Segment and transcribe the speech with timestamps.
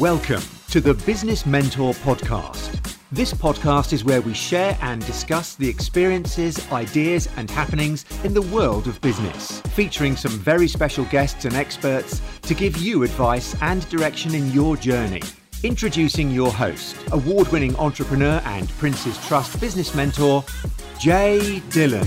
[0.00, 0.42] Welcome
[0.72, 2.98] to the Business Mentor Podcast.
[3.12, 8.42] This podcast is where we share and discuss the experiences, ideas, and happenings in the
[8.42, 13.88] world of business, featuring some very special guests and experts to give you advice and
[13.88, 15.22] direction in your journey.
[15.62, 20.44] Introducing your host, award winning entrepreneur and Prince's Trust business mentor,
[20.98, 22.06] Jay Dillon.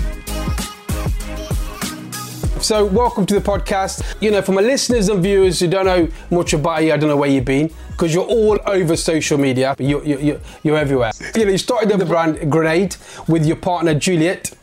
[2.60, 4.04] So, welcome to the podcast.
[4.20, 7.08] You know, for my listeners and viewers who don't know much about you, I don't
[7.08, 9.76] know where you've been, because you're all over social media.
[9.78, 11.12] You're, you're, you're everywhere.
[11.36, 12.96] You know, you started the brand Grenade
[13.28, 14.56] with your partner Juliet,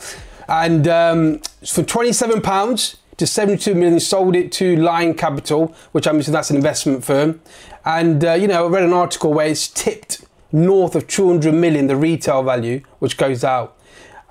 [0.49, 6.33] and um, for £27 to 72 million, sold it to Lion Capital, which I'm assuming
[6.33, 7.39] that's an investment firm.
[7.85, 11.85] And, uh, you know, I read an article where it's tipped north of 200 million,
[11.85, 13.77] the retail value, which goes out.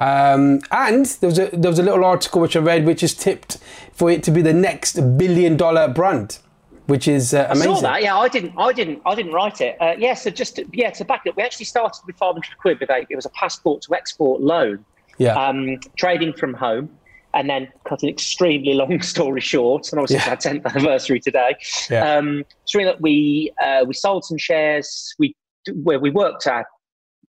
[0.01, 3.15] Um, and there was a there was a little article which I read which is
[3.15, 3.57] tipped
[3.93, 6.39] for it to be the next billion dollar brand,
[6.87, 7.71] which is uh, amazing.
[7.71, 8.03] I saw that.
[8.03, 8.53] Yeah, I didn't.
[8.57, 9.03] I didn't.
[9.05, 9.77] I didn't write it.
[9.81, 10.15] Uh, yeah.
[10.15, 13.07] So just to, yeah to back it, we actually started with 500 quid with a.
[13.11, 14.85] It was a passport to export loan.
[15.19, 15.35] Yeah.
[15.35, 16.91] Um, trading from home.
[17.35, 20.33] And then cut an extremely long story short, and obviously yeah.
[20.33, 21.55] it's our 10th anniversary today.
[21.91, 22.17] Yeah.
[22.17, 25.15] Um, so we uh, we sold some shares.
[25.19, 25.37] We
[25.75, 26.65] where we worked at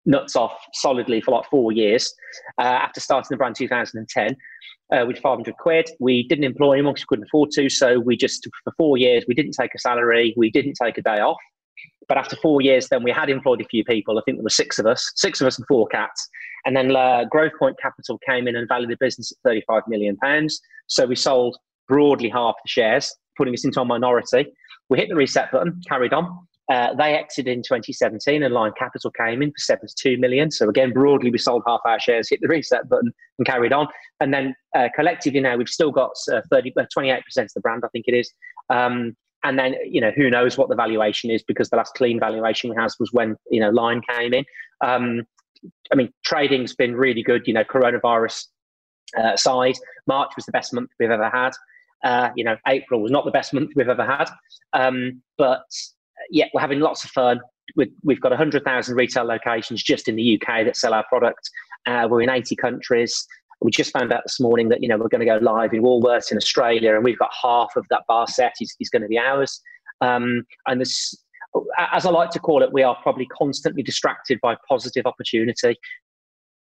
[0.07, 2.15] nuts off solidly for like four years
[2.59, 4.37] uh, after starting the brand 2010
[4.93, 5.91] uh, with 500 quid.
[6.01, 7.69] We didn't employ anyone because we couldn't afford to.
[7.69, 10.35] So we just, for four years, we didn't take a salary.
[10.37, 11.39] We didn't take a day off.
[12.09, 14.19] But after four years, then we had employed a few people.
[14.19, 16.29] I think there were six of us, six of us and four cats.
[16.65, 20.17] And then uh, Growth Point Capital came in and valued the business at 35 million
[20.17, 20.61] pounds.
[20.87, 21.57] So we sold
[21.89, 24.47] broadly half the shares, putting us into a minority.
[24.89, 26.46] We hit the reset button, carried on.
[26.73, 30.51] Uh, they exited in 2017 and Lion Capital came in for 72 million.
[30.51, 33.87] So again, broadly, we sold half our shares, hit the reset button and carried on.
[34.21, 37.83] And then uh, collectively now we've still got uh, 30, 28% uh, of the brand,
[37.85, 38.33] I think it is.
[38.69, 42.19] Um, and then, you know, who knows what the valuation is because the last clean
[42.19, 44.45] valuation we had was when, you know, Lion came in.
[44.85, 45.23] Um,
[45.93, 48.47] I mean, trading's been really good, you know, coronavirus
[49.17, 49.77] uh, side.
[50.09, 51.53] March was the best month we've ever had.
[52.05, 54.29] Uh, you know, April was not the best month we've ever had.
[54.73, 55.65] Um, but
[56.31, 57.41] yeah, we're having lots of fun.
[57.77, 61.51] we have got 100,000 retail locations just in the UK that sell our product.
[61.87, 63.27] Uh, we're in 80 countries.
[63.61, 65.83] We just found out this morning that you know we're going to go live in
[65.83, 69.09] Woolworths in Australia, and we've got half of that bar set is, is going to
[69.09, 69.61] be ours.
[70.03, 71.15] Um, and this,
[71.79, 75.79] as I like to call it, we are probably constantly distracted by positive opportunity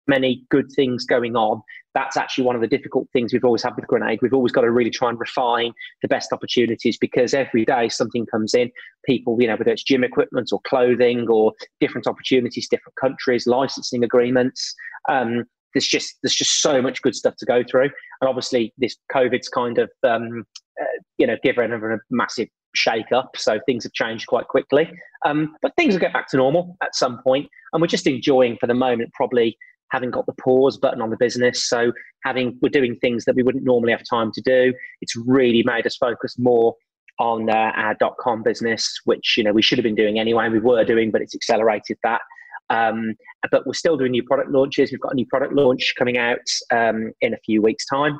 [0.07, 1.61] many good things going on.
[1.93, 4.19] That's actually one of the difficult things we've always had with Grenade.
[4.21, 5.71] We've always got to really try and refine
[6.01, 8.69] the best opportunities because every day something comes in.
[9.05, 14.03] People, you know, whether it's gym equipment or clothing or different opportunities, different countries, licensing
[14.03, 14.75] agreements.
[15.09, 15.45] Um,
[15.75, 17.89] there's just there's just so much good stuff to go through,
[18.21, 20.45] and obviously this COVID's kind of um,
[20.81, 20.85] uh,
[21.17, 23.35] you know given a massive shake up.
[23.37, 24.91] So things have changed quite quickly.
[25.25, 28.57] Um, but things will get back to normal at some point, and we're just enjoying
[28.59, 29.57] for the moment probably
[29.91, 31.67] having got the pause button on the business.
[31.69, 31.91] So
[32.23, 34.73] having we're doing things that we wouldn't normally have time to do.
[35.01, 36.75] It's really made us focus more
[37.19, 40.45] on uh, our dot com business, which you know we should have been doing anyway.
[40.45, 42.21] and We were doing, but it's accelerated that.
[42.69, 43.13] Um,
[43.51, 44.91] but we're still doing new product launches.
[44.91, 48.17] We've got a new product launch coming out um, in a few weeks' time.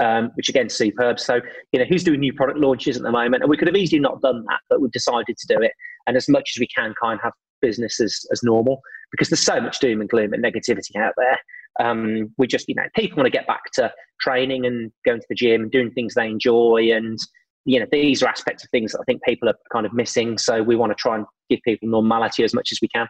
[0.00, 1.20] Um, which again superb.
[1.20, 1.40] So
[1.72, 4.00] you know who's doing new product launches at the moment, and we could have easily
[4.00, 5.72] not done that, but we've decided to do it.
[6.06, 7.32] And as much as we can, kind of have
[7.62, 11.38] business as, as normal because there's so much doom and gloom and negativity out there.
[11.80, 15.26] Um, we just, you know, people want to get back to training and going to
[15.28, 16.90] the gym and doing things they enjoy.
[16.92, 17.18] And,
[17.64, 20.38] you know, these are aspects of things that I think people are kind of missing.
[20.38, 23.06] So we want to try and give people normality as much as we can.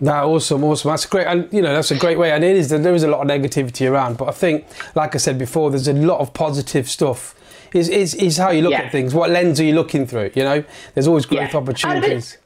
[0.00, 0.90] That awesome, awesome.
[0.90, 2.32] That's great, and you know that's a great way.
[2.32, 4.66] And it is there is a lot of negativity around, but I think,
[4.96, 7.36] like I said before, there's a lot of positive stuff.
[7.72, 8.82] Is is, is how you look yeah.
[8.82, 9.14] at things.
[9.14, 10.32] What lens are you looking through?
[10.34, 11.56] You know, there's always growth yeah.
[11.56, 12.38] opportunities.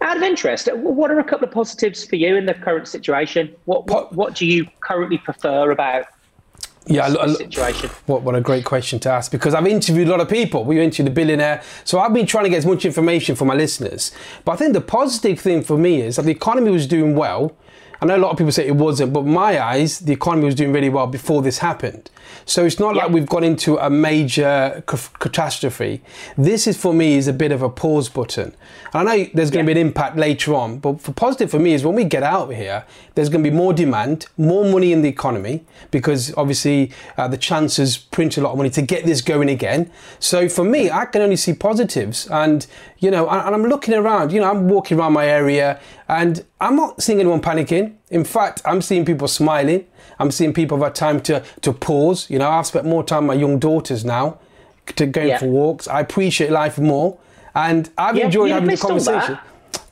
[0.00, 3.54] Out of interest, what are a couple of positives for you in the current situation?
[3.64, 6.06] What what, what do you currently prefer about
[6.86, 7.90] yeah, this, situation?
[8.06, 10.64] What what a great question to ask because I've interviewed a lot of people.
[10.64, 13.54] We interviewed a billionaire, so I've been trying to get as much information for my
[13.54, 14.12] listeners.
[14.44, 17.56] But I think the positive thing for me is that the economy was doing well.
[18.00, 20.54] I know a lot of people say it wasn't, but my eyes, the economy was
[20.54, 22.10] doing really well before this happened.
[22.44, 23.04] So it's not yeah.
[23.04, 26.02] like we've gone into a major catastrophe.
[26.36, 28.54] This is for me is a bit of a pause button.
[28.94, 29.72] I know there's going yeah.
[29.72, 32.22] to be an impact later on, but for positive for me is when we get
[32.22, 32.84] out of here,
[33.14, 37.36] there's going to be more demand, more money in the economy because obviously uh, the
[37.36, 39.90] chances print a lot of money to get this going again.
[40.18, 42.66] So for me, I can only see positives, and
[42.98, 44.32] you know, and I'm looking around.
[44.32, 47.87] You know, I'm walking around my area, and I'm not seeing anyone panicking.
[48.10, 49.86] In fact, I'm seeing people smiling.
[50.18, 52.28] I'm seeing people have had time to, to pause.
[52.30, 54.38] You know, I've spent more time with my young daughters now
[54.96, 55.38] to going yeah.
[55.38, 55.86] for walks.
[55.88, 57.18] I appreciate life more.
[57.54, 59.38] And I've yeah, enjoyed having the conversation.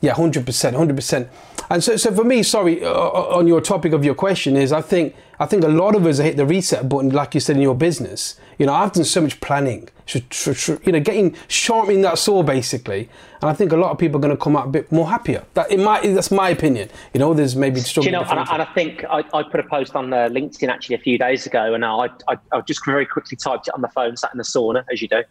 [0.01, 1.27] Yeah, hundred percent, hundred percent.
[1.69, 4.71] And so, so for me, sorry, uh, uh, on your topic of your question is,
[4.71, 7.57] I think, I think a lot of us hit the reset button, like you said
[7.57, 8.39] in your business.
[8.57, 13.09] You know, I've done so much planning, you know, getting sharpening that saw basically,
[13.41, 15.07] and I think a lot of people are going to come out a bit more
[15.07, 15.45] happier.
[15.53, 16.89] That in my, that's my opinion.
[17.13, 18.13] You know, there's maybe struggling.
[18.13, 20.69] You know, and I, and I, think I, I, put a post on the LinkedIn
[20.69, 23.81] actually a few days ago, and I, I, I, just very quickly typed it on
[23.81, 25.23] the phone, sat in the sauna as you do.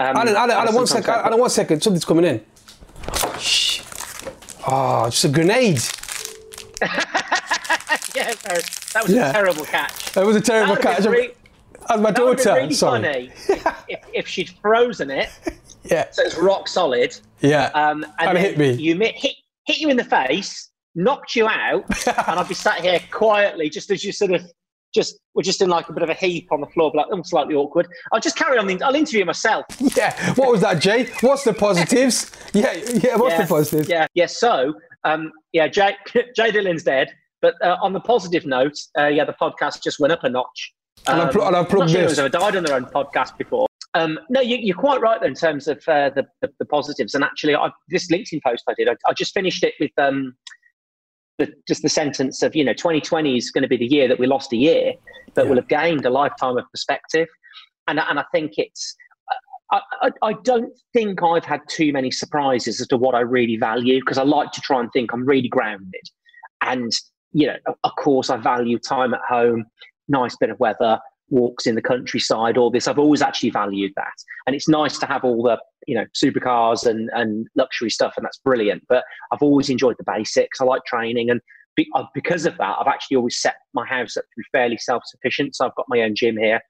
[0.00, 2.44] Um, Alan, Alan, Alan, one second, Alan, one second, something's coming in.
[3.38, 3.82] Shh.
[4.66, 5.80] Oh, just a grenade.
[8.14, 9.30] yeah, that was yeah.
[9.30, 10.12] a terrible catch.
[10.12, 11.04] That was a terrible catch.
[11.04, 11.34] Re-
[11.90, 13.02] As my daughter, really sorry.
[13.02, 15.28] Funny if, if, if, she'd frozen it,
[15.84, 17.18] yeah, so it's rock solid.
[17.40, 18.72] Yeah, um, and, and hit me.
[18.72, 19.34] You hit
[19.66, 23.90] hit you in the face, knocked you out, and I'd be sat here quietly, just
[23.90, 24.42] as you sort of
[24.94, 27.26] just we're just in like a bit of a heap on the floor, but like
[27.26, 27.88] slightly awkward.
[28.12, 28.82] I'll just carry on.
[28.82, 29.66] I'll interview myself.
[29.96, 30.34] Yeah.
[30.34, 31.08] What was that, Jay?
[31.20, 32.30] What's the positives?
[32.52, 32.72] yeah.
[32.72, 33.16] Yeah.
[33.16, 33.88] What's yeah, the positives?
[33.88, 34.06] Yeah.
[34.14, 34.26] Yeah.
[34.26, 35.94] So, um, yeah, Jay,
[36.34, 37.12] Jay Dillon's dead.
[37.42, 40.72] But uh, on the positive note, uh, yeah, the podcast just went up a notch.
[41.06, 42.18] Um, and, I pl- and I've plugged this.
[42.18, 43.66] ever died on their own podcast before.
[43.94, 47.14] Um, no, you, are quite right though in terms of uh, the, the, the, positives.
[47.14, 50.34] And actually, I, this LinkedIn post I did, I, I just finished it with um,
[51.38, 54.18] the, just the sentence of, you know, 2020 is going to be the year that
[54.18, 54.94] we lost a year,
[55.34, 55.48] but yeah.
[55.48, 57.28] we'll have gained a lifetime of perspective.
[57.86, 58.96] And, and I think it's,
[59.70, 63.56] I, I, I, don't think I've had too many surprises as to what I really
[63.56, 66.02] value because I like to try and think I'm really grounded.
[66.62, 66.90] And,
[67.32, 69.66] you know, of course, I value time at home,
[70.08, 70.98] nice bit of weather,
[71.30, 72.88] walks in the countryside, all this.
[72.88, 74.12] I've always actually valued that.
[74.46, 78.24] And it's nice to have all the, you know, supercars and, and luxury stuff, and
[78.24, 78.82] that's brilliant.
[78.88, 80.60] But I've always enjoyed the basics.
[80.60, 81.30] I like training.
[81.30, 81.40] And
[81.76, 84.78] be, uh, because of that, I've actually always set my house up to be fairly
[84.78, 85.56] self sufficient.
[85.56, 86.60] So I've got my own gym here,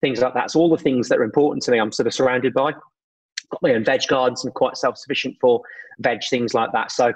[0.00, 0.50] things like that.
[0.50, 2.72] So all the things that are important to me, I'm sort of surrounded by.
[2.72, 4.44] Got my own veg gardens.
[4.44, 5.62] I'm quite self sufficient for
[6.00, 6.92] veg, things like that.
[6.92, 7.12] So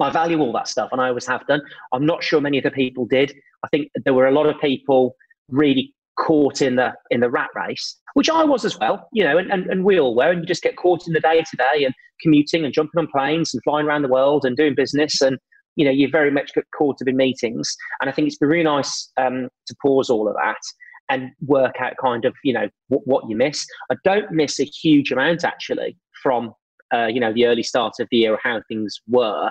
[0.00, 1.62] I value all that stuff, and I always have done.
[1.92, 3.34] I'm not sure many of the people did.
[3.64, 5.14] I think there were a lot of people
[5.48, 9.38] really caught in the in the rat race, which I was as well, you know,
[9.38, 11.56] and, and, and we all were, and you just get caught in the day to
[11.56, 15.20] day and commuting and jumping on planes and flying around the world and doing business
[15.20, 15.38] and
[15.76, 18.48] you know you very much get caught up in meetings and I think it's been
[18.48, 20.60] really nice um, to pause all of that
[21.08, 23.66] and work out kind of you know what, what you miss.
[23.90, 26.54] I don't miss a huge amount actually from
[26.94, 29.50] uh, you know the early start of the year or how things were,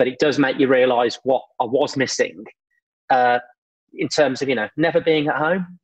[0.00, 2.42] but it does make you realise what I was missing
[3.10, 3.38] uh,
[3.92, 5.78] in terms of you know never being at home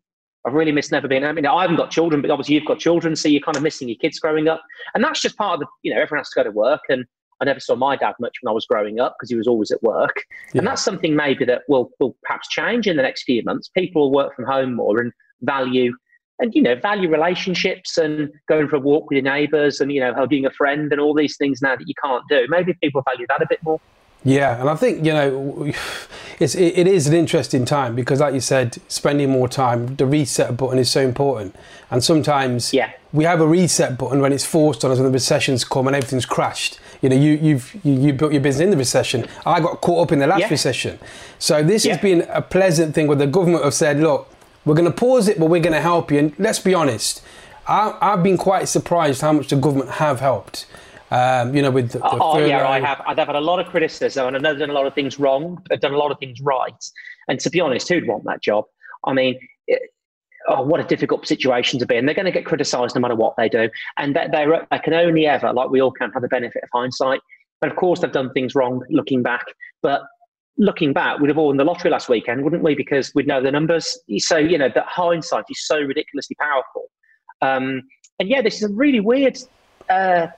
[0.46, 1.24] I've really missed never being.
[1.24, 3.64] I mean, I haven't got children, but obviously you've got children, so you're kind of
[3.64, 4.62] missing your kids growing up,
[4.94, 5.66] and that's just part of the.
[5.82, 7.04] You know, everyone has to go to work, and
[7.40, 9.72] I never saw my dad much when I was growing up because he was always
[9.72, 10.22] at work,
[10.54, 10.60] yeah.
[10.60, 13.68] and that's something maybe that will will perhaps change in the next few months.
[13.70, 15.92] People will work from home more and value.
[16.38, 20.00] And you know, value relationships and going for a walk with your neighbours and you
[20.00, 22.46] know, hugging a friend and all these things now that you can't do.
[22.48, 23.80] Maybe people value that a bit more.
[24.24, 25.72] Yeah, and I think you know
[26.40, 29.96] it's it, it is an interesting time because, like you said, spending more time.
[29.96, 31.54] The reset button is so important,
[31.90, 32.92] and sometimes yeah.
[33.12, 35.94] we have a reset button when it's forced on us when the recessions come and
[35.94, 36.80] everything's crashed.
[37.02, 39.26] You know, you you've you, you built your business in the recession.
[39.44, 40.48] I got caught up in the last yeah.
[40.48, 40.98] recession,
[41.38, 41.92] so this yeah.
[41.92, 44.28] has been a pleasant thing where the government have said, look,
[44.64, 46.18] we're going to pause it, but we're going to help you.
[46.18, 47.22] And let's be honest,
[47.68, 50.66] I, I've been quite surprised how much the government have helped.
[51.10, 53.00] Um, you know, with the, the oh yeah, I have.
[53.06, 55.62] I've had a lot of criticism, and I've done a lot of things wrong.
[55.70, 56.84] I've done a lot of things right.
[57.28, 58.64] And to be honest, who'd want that job?
[59.04, 59.82] I mean, it,
[60.48, 62.06] oh, what a difficult situation to be in.
[62.06, 64.94] They're going to get criticised no matter what they do, and they, they, they can
[64.94, 67.20] only ever, like we all can, have the benefit of hindsight.
[67.62, 69.44] And of course, they've done things wrong looking back.
[69.82, 70.02] But
[70.58, 72.74] looking back, we'd have all won the lottery last weekend, wouldn't we?
[72.74, 73.98] Because we'd know the numbers.
[74.18, 76.86] So you know that hindsight is so ridiculously powerful.
[77.42, 77.82] Um,
[78.18, 79.38] and yeah, this is a really weird.
[79.88, 80.28] Uh,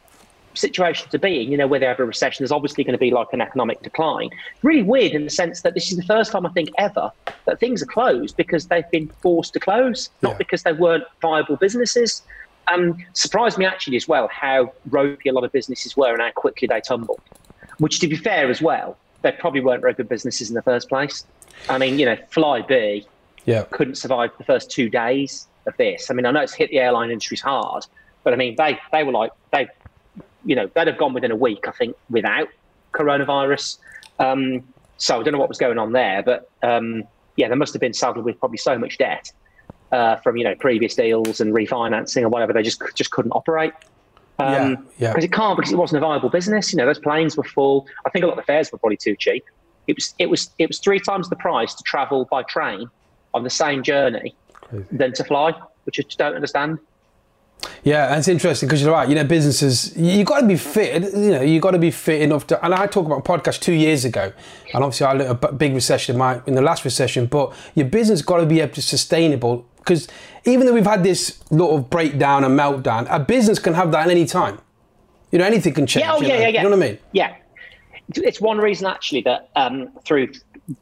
[0.54, 2.98] situation to be in, you know, where they have a recession, there's obviously going to
[2.98, 4.30] be like an economic decline.
[4.62, 7.10] Really weird in the sense that this is the first time I think ever
[7.46, 10.38] that things are closed because they've been forced to close, not yeah.
[10.38, 12.22] because they weren't viable businesses.
[12.72, 16.30] Um, surprised me actually as well how ropey a lot of businesses were and how
[16.32, 17.20] quickly they tumbled.
[17.78, 21.24] Which, to be fair as well, they probably weren't good businesses in the first place.
[21.68, 23.06] I mean, you know, Flybe
[23.44, 23.64] yeah.
[23.70, 26.10] couldn't survive the first two days of this.
[26.10, 27.86] I mean, I know it's hit the airline industries hard,
[28.24, 29.68] but I mean, they they were like they
[30.45, 32.49] you know, they'd have gone within a week, I think, without
[32.92, 33.78] coronavirus.
[34.18, 34.62] Um,
[34.97, 37.04] so I don't know what was going on there, but um,
[37.37, 39.33] yeah, there must have been saddled with probably so much debt
[39.92, 42.52] uh, from you know previous deals and refinancing or whatever.
[42.52, 43.73] They just just couldn't operate.
[44.40, 45.09] Um, yeah, yeah.
[45.11, 46.73] Because it can't because it wasn't a viable business.
[46.73, 47.87] You know, those planes were full.
[48.07, 49.45] I think a lot of the fares were probably too cheap.
[49.87, 52.90] It was it was it was three times the price to travel by train
[53.35, 54.85] on the same journey Crazy.
[54.92, 55.52] than to fly,
[55.85, 56.78] which I just don't understand.
[57.82, 59.08] Yeah, and it's interesting because you're right.
[59.08, 61.02] You know, businesses you got to be fit.
[61.14, 62.64] You know, you got to be fit enough to.
[62.64, 64.32] And I talked about podcast two years ago,
[64.74, 67.26] and obviously I had a big recession in my in the last recession.
[67.26, 70.06] But your business got to be able to sustainable because
[70.44, 74.06] even though we've had this lot of breakdown and meltdown, a business can have that
[74.06, 74.60] at any time.
[75.30, 76.04] You know, anything can change.
[76.04, 76.34] Yeah, oh, yeah, know?
[76.34, 76.62] yeah, yeah.
[76.62, 76.98] You know what I mean?
[77.12, 77.36] Yeah.
[78.14, 80.32] It's one reason actually that um, through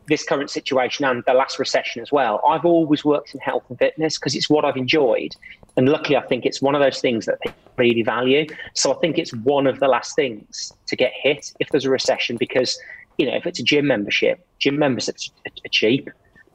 [0.08, 3.78] this current situation and the last recession as well, I've always worked in health and
[3.78, 5.34] fitness because it's what I've enjoyed.
[5.76, 8.46] And luckily, I think it's one of those things that people really value.
[8.74, 11.90] So I think it's one of the last things to get hit if there's a
[11.90, 12.78] recession because,
[13.18, 16.08] you know, if it's a gym membership, gym memberships are cheap.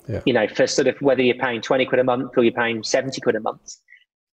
[0.08, 0.22] Yeah.
[0.26, 2.84] You know, for sort of whether you're paying 20 quid a month or you're paying
[2.84, 3.76] 70 quid a month,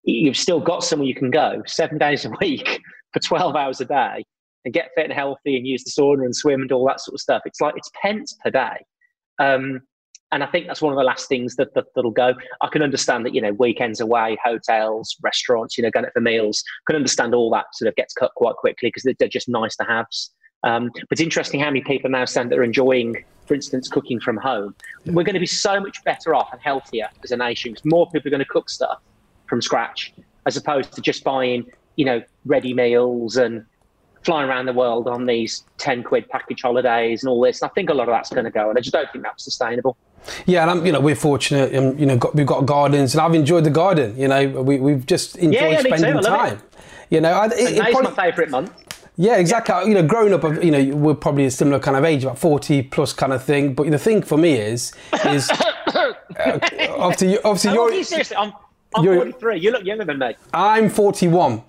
[0.03, 2.79] you've still got somewhere you can go seven days a week
[3.11, 4.23] for 12 hours a day
[4.63, 7.13] and get fit and healthy and use the sauna and swim and all that sort
[7.13, 7.41] of stuff.
[7.45, 8.85] It's like it's pence per day.
[9.39, 9.81] Um,
[10.31, 12.33] and I think that's one of the last things that, that will go.
[12.61, 16.21] I can understand that you know weekends away, hotels, restaurants, you know, going out for
[16.21, 16.63] meals.
[16.87, 19.83] Can understand all that sort of gets cut quite quickly because they're just nice to
[19.83, 20.31] haves.
[20.63, 24.19] Um, but it's interesting how many people now stand that are enjoying, for instance, cooking
[24.19, 24.75] from home.
[25.05, 25.13] Yeah.
[25.13, 28.09] We're going to be so much better off and healthier as a nation because more
[28.09, 28.99] people are going to cook stuff
[29.45, 30.13] from scratch
[30.45, 31.65] as opposed to just buying,
[31.95, 33.65] you know, ready meals and
[34.23, 37.61] flying around the world on these 10 quid package holidays and all this.
[37.61, 39.23] And I think a lot of that's going to go, and I just don't think
[39.23, 39.95] that's sustainable.
[40.45, 41.75] Yeah, and I'm, you know we're fortunate.
[41.75, 44.17] Um, you know, got, we've got gardens, and I've enjoyed the garden.
[44.17, 46.57] You know, we, we've just enjoyed yeah, yeah, spending time.
[46.57, 46.61] It.
[47.09, 48.73] You know, I, it, it probably, my favourite month.
[49.15, 49.73] Yeah, exactly.
[49.73, 49.83] Yeah.
[49.85, 52.83] You know, growing up, you know, we're probably a similar kind of age, about forty
[52.83, 53.73] plus kind of thing.
[53.73, 54.93] But the thing for me is,
[55.25, 55.49] is
[55.87, 56.13] uh,
[56.97, 57.93] obviously, obviously, you're.
[57.93, 58.53] You seriously, I'm,
[58.95, 59.59] I'm 43.
[59.59, 60.35] You look younger than me.
[60.53, 61.61] I'm 41.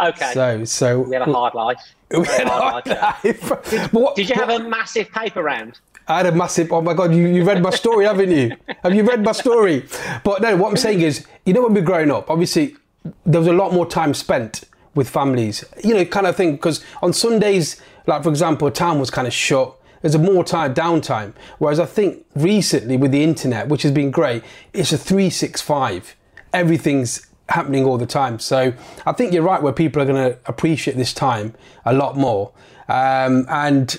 [0.00, 0.32] Okay.
[0.32, 1.78] So, so we had a hard life.
[2.10, 3.24] We had a hard life.
[3.24, 3.62] life.
[3.70, 5.80] Did, did you have a massive paper round?
[6.06, 6.72] I had a massive.
[6.72, 8.56] Oh my god, you, you read my story, haven't you?
[8.82, 9.86] Have you read my story?
[10.22, 12.76] But no, what I'm saying is, you know, when we're growing up, obviously
[13.24, 15.64] there was a lot more time spent with families.
[15.82, 16.52] You know, kind of thing.
[16.52, 19.74] Because on Sundays, like for example, town was kind of shut.
[20.02, 21.32] There's a more time downtime.
[21.58, 24.44] Whereas I think recently with the internet, which has been great,
[24.74, 26.14] it's a 365.
[26.52, 28.38] Everything's happening all the time.
[28.38, 28.74] So
[29.06, 31.54] I think you're right where people are going to appreciate this time
[31.86, 32.52] a lot more.
[32.88, 33.98] Um, and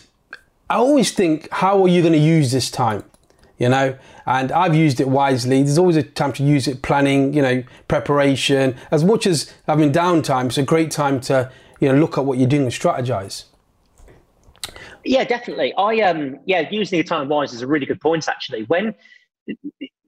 [0.70, 3.04] I always think, how are you going to use this time?
[3.58, 5.64] You know, and I've used it wisely.
[5.64, 8.76] There's always a time to use it, planning, you know, preparation.
[8.92, 12.38] As much as having downtime, it's a great time to, you know, look at what
[12.38, 13.46] you're doing and strategize.
[15.06, 15.74] Yeah, definitely.
[15.78, 18.28] I um, yeah, using the time wise is a really good point.
[18.28, 18.96] Actually, when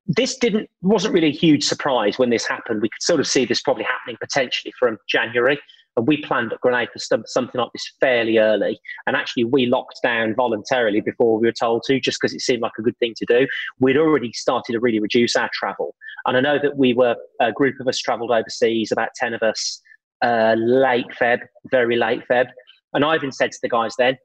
[0.08, 2.82] this didn't wasn't really a huge surprise when this happened.
[2.82, 5.60] We could sort of see this probably happening potentially from January.
[5.98, 8.80] And we planned at Grenade for something like this fairly early.
[9.08, 12.62] And actually, we locked down voluntarily before we were told to, just because it seemed
[12.62, 13.48] like a good thing to do.
[13.80, 15.96] We'd already started to really reduce our travel.
[16.26, 19.42] And I know that we were, a group of us travelled overseas, about 10 of
[19.42, 19.82] us,
[20.24, 21.40] uh, late Feb,
[21.72, 22.48] very late Feb.
[22.94, 24.18] And I even said to the guys then,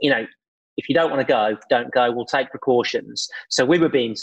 [0.00, 0.26] you know,
[0.76, 2.12] if you don't want to go, don't go.
[2.12, 3.28] We'll take precautions.
[3.48, 4.16] So we were being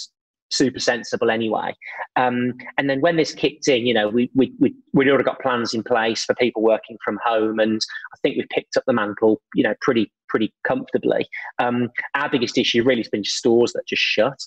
[0.51, 1.75] super sensible anyway.
[2.15, 5.39] Um, and then when this kicked in, you know, we, we, we, we'd already got
[5.39, 7.59] plans in place for people working from home.
[7.59, 7.81] And
[8.13, 11.27] I think we've picked up the mantle, you know, pretty, pretty comfortably.
[11.59, 14.39] Um, our biggest issue really has been stores that just shut.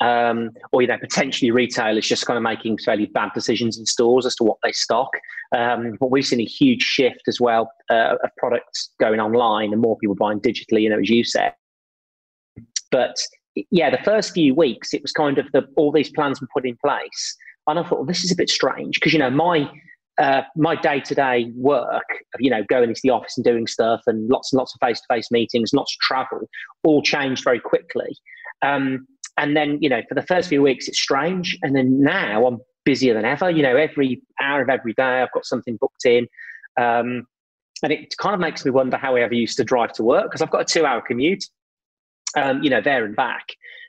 [0.00, 4.26] Um, or you know potentially retailers just kind of making fairly bad decisions in stores
[4.26, 5.10] as to what they stock.
[5.54, 9.80] Um, but we've seen a huge shift as well uh, of products going online and
[9.80, 10.82] more people buying digitally.
[10.82, 11.54] You know, as you said.
[12.90, 13.14] But
[13.70, 16.66] yeah, the first few weeks, it was kind of the all these plans were put
[16.66, 19.70] in place, and I thought, well, this is a bit strange because you know my
[20.18, 22.04] uh, my day to day work
[22.38, 25.00] you know going into the office and doing stuff and lots and lots of face
[25.00, 26.48] to face meetings, lots of travel,
[26.84, 28.16] all changed very quickly.
[28.62, 29.06] Um,
[29.38, 32.58] and then you know for the first few weeks, it's strange, and then now I'm
[32.84, 33.50] busier than ever.
[33.50, 36.26] You know, every hour of every day, I've got something booked in.
[36.80, 37.26] Um,
[37.82, 40.24] and it kind of makes me wonder how I ever used to drive to work
[40.24, 41.44] because I've got a two hour commute
[42.36, 43.46] um, you know, there and back.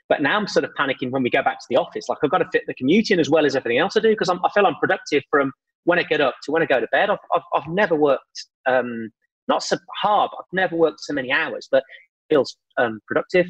[0.09, 2.09] But now I'm sort of panicking when we go back to the office.
[2.09, 4.09] Like I've got to fit the commute in as well as everything else I do
[4.09, 5.51] because I feel I'm productive from
[5.85, 7.09] when I get up to when I go to bed.
[7.09, 9.09] I've, I've, I've never worked, um,
[9.47, 13.47] not so hard, I've never worked so many hours, but it feels um, productive.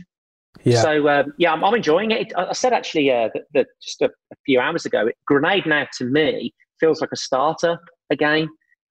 [0.64, 0.82] Yeah.
[0.82, 2.32] So um, yeah, I'm, I'm, enjoying it.
[2.38, 6.06] I said actually uh, that, that just a, a, few hours ago, Grenade now to
[6.06, 7.80] me feels like a starter
[8.12, 8.48] again,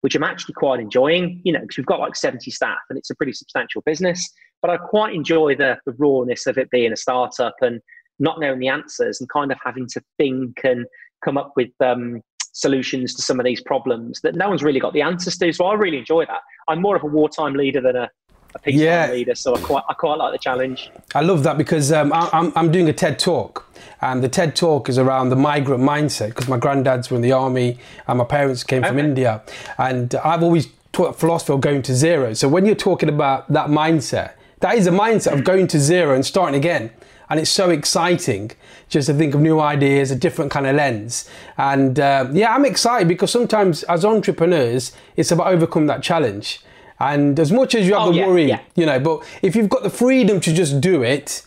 [0.02, 1.40] which I'm actually quite enjoying.
[1.45, 4.33] You know, because we've got like 70 staff and it's a pretty substantial business.
[4.61, 7.81] But I quite enjoy the, the rawness of it being a startup and
[8.19, 10.87] not knowing the answers and kind of having to think and
[11.25, 12.21] come up with um,
[12.53, 15.53] solutions to some of these problems that no one's really got the answers to.
[15.53, 16.41] So I really enjoy that.
[16.67, 18.11] I'm more of a wartime leader than a
[18.55, 19.11] a peace yeah.
[19.11, 19.35] leader.
[19.35, 20.91] So I quite I quite like the challenge.
[21.15, 23.67] I love that because um, I, I'm I'm doing a TED talk.
[24.00, 27.33] And the TED talk is around the migrant mindset because my granddads were in the
[27.33, 28.88] army and my parents came okay.
[28.88, 29.43] from India.
[29.77, 32.33] And I've always taught philosophy of going to zero.
[32.35, 36.15] So when you're talking about that mindset, that is a mindset of going to zero
[36.15, 36.91] and starting again.
[37.31, 38.53] And it's so exciting
[38.88, 41.29] just to think of new ideas, a different kind of lens.
[41.59, 46.61] And uh, yeah, I'm excited because sometimes as entrepreneurs, it's about overcome that challenge.
[46.99, 48.61] And as much as you have oh, the yeah, worry, yeah.
[48.75, 51.45] you know, but if you've got the freedom to just do it,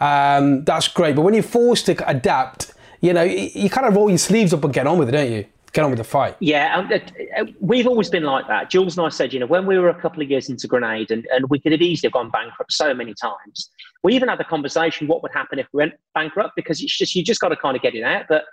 [0.00, 1.16] um, that's great.
[1.16, 4.52] But when you're forced to adapt, you know, you, you kind of roll your sleeves
[4.52, 5.46] up and get on with it, don't you?
[5.76, 6.36] Get on with the fight.
[6.40, 8.70] Yeah, um, uh, we've always been like that.
[8.70, 11.10] Jules and I said, you know, when we were a couple of years into Grenade
[11.10, 13.70] and, and we could have easily gone bankrupt so many times.
[14.02, 16.54] We even had the conversation, what would happen if we went bankrupt?
[16.56, 18.24] Because it's just, you just got to kind of get it out.
[18.26, 18.44] But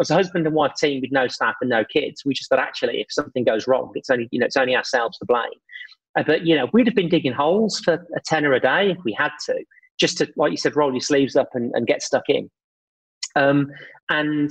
[0.00, 2.58] as a husband and wife team with no staff and no kids, we just thought
[2.58, 5.44] actually, if something goes wrong, it's only, you know, it's only ourselves to blame.
[6.18, 8.98] Uh, but, you know, we'd have been digging holes for a tenner a day if
[9.04, 9.54] we had to,
[10.00, 12.50] just to, like you said, roll your sleeves up and, and get stuck in.
[13.36, 13.70] Um,
[14.10, 14.50] and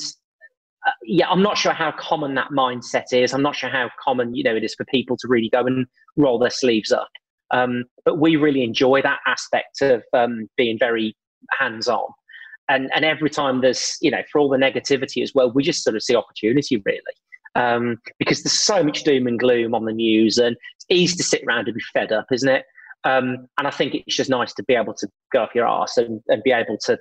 [0.85, 3.33] uh, yeah, I'm not sure how common that mindset is.
[3.33, 5.85] I'm not sure how common you know it is for people to really go and
[6.17, 7.09] roll their sleeves up.
[7.51, 11.15] Um, but we really enjoy that aspect of um, being very
[11.59, 12.05] hands-on.
[12.69, 15.83] And and every time there's you know for all the negativity as well, we just
[15.83, 17.01] sort of see opportunity really.
[17.53, 21.23] Um, because there's so much doom and gloom on the news, and it's easy to
[21.23, 22.63] sit around and be fed up, isn't it?
[23.03, 25.97] Um, and I think it's just nice to be able to go off your arse
[25.97, 26.97] and, and be able to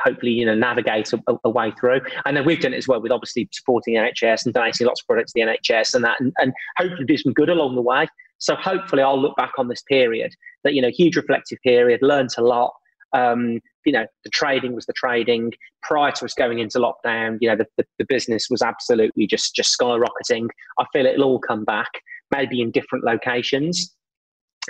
[0.00, 2.00] hopefully you know navigate a, a, way through.
[2.24, 5.00] And then we've done it as well with obviously supporting the NHS and donating lots
[5.02, 7.82] of products to the NHS and that, and, and hopefully do some good along the
[7.82, 8.06] way.
[8.38, 10.32] So hopefully I'll look back on this period
[10.64, 12.72] that you know huge reflective period, learned a lot.
[13.12, 17.38] Um, you know the trading was the trading prior to us going into lockdown.
[17.40, 20.48] You know the, the, the business was absolutely just just skyrocketing.
[20.78, 21.90] I feel it'll all come back,
[22.34, 23.95] maybe in different locations.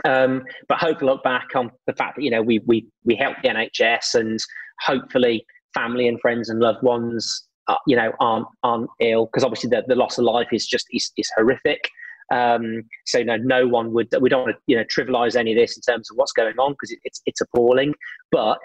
[0.05, 3.43] Um, but hopefully look back on the fact that you know we we we helped
[3.43, 4.39] the NHS and
[4.81, 9.71] hopefully family and friends and loved ones uh, you know aren't aren't ill because obviously
[9.71, 11.89] the, the loss of life is just is, is horrific.
[12.33, 15.59] Um, so know, no one would we don't want to you know trivialize any of
[15.59, 17.95] this in terms of what's going on because it, it's it's appalling.
[18.31, 18.59] But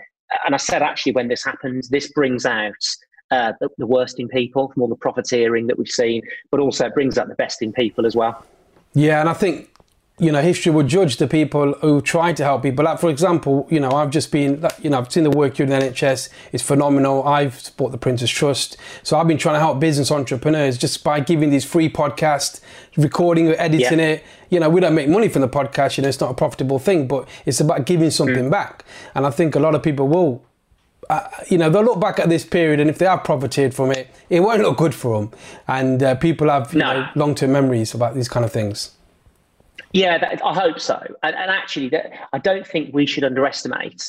[0.45, 2.73] and i said actually when this happens this brings out
[3.31, 6.89] uh, the, the worst in people from all the profiteering that we've seen but also
[6.89, 8.45] brings out the best in people as well.
[8.93, 9.70] Yeah and i think
[10.21, 12.85] you know, history will judge the people who try to help people.
[12.85, 15.65] Like, for example, you know, I've just been, you know, I've seen the work you
[15.65, 16.29] do in the NHS.
[16.51, 17.27] It's phenomenal.
[17.27, 18.77] I've supported the Prince's Trust.
[19.01, 22.61] So I've been trying to help business entrepreneurs just by giving these free podcasts,
[22.97, 24.05] recording or editing yeah.
[24.05, 24.23] it.
[24.51, 25.97] You know, we don't make money from the podcast.
[25.97, 28.51] You know, it's not a profitable thing, but it's about giving something mm.
[28.51, 28.85] back.
[29.15, 30.45] And I think a lot of people will
[31.09, 33.91] uh, you know, they'll look back at this period and if they have profited from
[33.91, 35.31] it, it won't look good for them.
[35.67, 36.93] And uh, people have no.
[36.93, 38.91] know, long-term memories about these kind of things.
[39.93, 41.01] Yeah, that, I hope so.
[41.23, 44.03] And, and actually, that, I don't think we should underestimate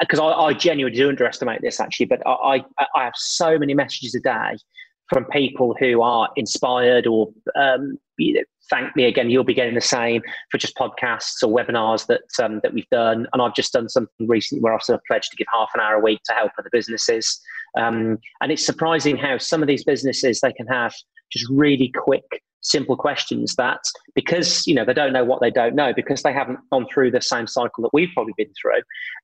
[0.00, 2.06] because uh, I, I, genuinely do underestimate this actually.
[2.06, 4.58] But I, I, I, have so many messages a day
[5.08, 9.30] from people who are inspired or um, you know, thank me again.
[9.30, 13.26] You'll be getting the same for just podcasts or webinars that um, that we've done.
[13.32, 15.80] And I've just done something recently where I've sort of pledged to give half an
[15.80, 17.40] hour a week to help other businesses.
[17.76, 20.94] Um, and it's surprising how some of these businesses they can have
[21.30, 23.80] just really quick simple questions that
[24.14, 27.10] because you know they don't know what they don't know because they haven't gone through
[27.10, 28.80] the same cycle that we've probably been through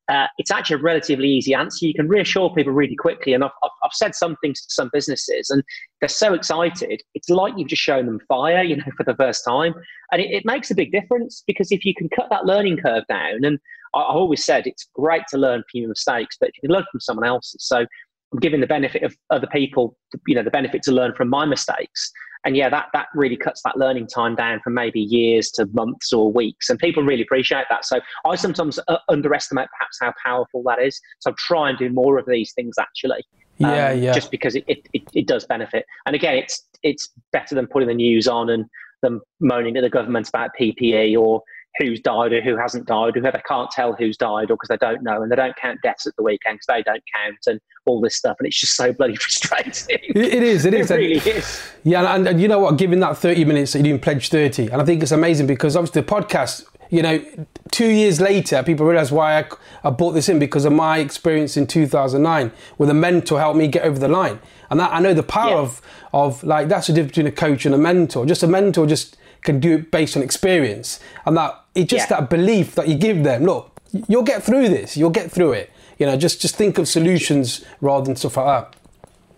[0.09, 1.87] uh, it's actually a relatively easy answer.
[1.87, 5.51] You can reassure people really quickly and I've, I've, said some things to some businesses
[5.51, 5.63] and
[6.01, 9.45] they're so excited it's like you've just shown them fire you know for the first
[9.47, 9.75] time
[10.11, 13.05] and it, it makes a big difference because if you can cut that learning curve
[13.09, 13.59] down and
[13.95, 16.87] I, i've always said it's great to learn from your mistakes but you can learn
[16.91, 17.85] from someone else's so
[18.33, 21.45] I'm giving the benefit of other people, you know, the benefit to learn from my
[21.45, 22.11] mistakes
[22.45, 26.13] and yeah that that really cuts that learning time down from maybe years to months
[26.13, 26.71] or weeks.
[26.71, 27.85] And people really appreciate that.
[27.85, 31.01] So i sometimes uh, underestimate perhaps how powerful that is.
[31.21, 33.25] So I try and do more of these things actually
[33.59, 35.85] yeah um, yeah just because it, it, it, does benefit.
[36.07, 38.65] And again it's it's better than putting the news on and
[39.03, 41.43] them moaning at the government about ppe or
[41.79, 44.77] who's died or who hasn't died, or whoever can't tell who's died, or because they
[44.77, 47.61] don't know, and they don't count deaths at the weekend because they don't count, and
[47.87, 49.99] all this stuff, and it's just so bloody frustrating.
[50.15, 51.63] it is, it is, it really is.
[51.85, 52.77] Yeah, and, and you know what?
[52.79, 56.03] Given that thirty minutes, you're doing pledge thirty, and I think it's amazing because obviously
[56.03, 56.67] the podcast.
[56.91, 57.25] You know,
[57.71, 59.47] two years later, people realize why I,
[59.83, 63.67] I bought this in because of my experience in 2009 with a mentor helped me
[63.67, 64.41] get over the line.
[64.69, 65.57] And that, I know the power yeah.
[65.57, 65.81] of,
[66.13, 68.27] of like, that's the difference between a coach and a mentor.
[68.27, 71.01] Just a mentor just can do it based on experience.
[71.25, 72.21] And that it's just yeah.
[72.21, 73.45] that belief that you give them.
[73.45, 74.97] Look, you'll get through this.
[74.97, 75.71] You'll get through it.
[75.99, 78.77] You know, just just think of solutions rather than stuff like that.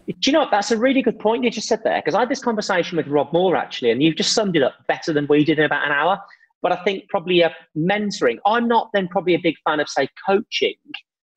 [0.06, 0.50] Do you know what?
[0.50, 3.06] That's a really good point you just said there because I had this conversation with
[3.06, 5.86] Rob Moore actually, and you've just summed it up better than we did in about
[5.86, 6.20] an hour.
[6.62, 8.38] but I think probably a mentoring.
[8.46, 10.76] I'm not then probably a big fan of say coaching,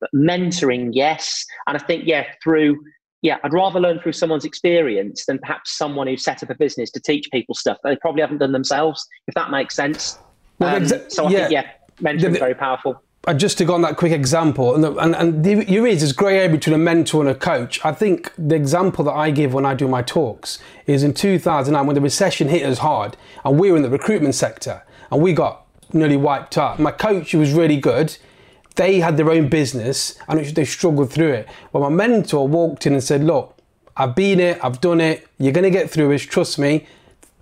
[0.00, 1.44] but mentoring, yes.
[1.66, 2.78] And I think yeah, through
[3.22, 6.90] yeah, I'd rather learn through someone's experience than perhaps someone who set up a business
[6.92, 9.06] to teach people stuff they probably haven't done themselves.
[9.26, 10.18] If that makes sense.
[10.58, 11.38] Well, um, exa- so I yeah.
[11.38, 13.02] think yeah, mentoring is very powerful.
[13.36, 16.14] Just to go on that quick example, and the, and, and the, you realize there's
[16.14, 17.84] grey area between a mentor and a coach.
[17.84, 21.86] I think the example that I give when I do my talks is in 2009
[21.86, 25.34] when the recession hit us hard, and we were in the recruitment sector, and we
[25.34, 26.78] got nearly wiped out.
[26.78, 28.16] My coach who was really good.
[28.76, 31.48] They had their own business, and they struggled through it.
[31.72, 33.58] But my mentor walked in and said, "Look,
[33.96, 35.26] I've been it, I've done it.
[35.38, 36.22] You're gonna get through this.
[36.22, 36.86] Trust me.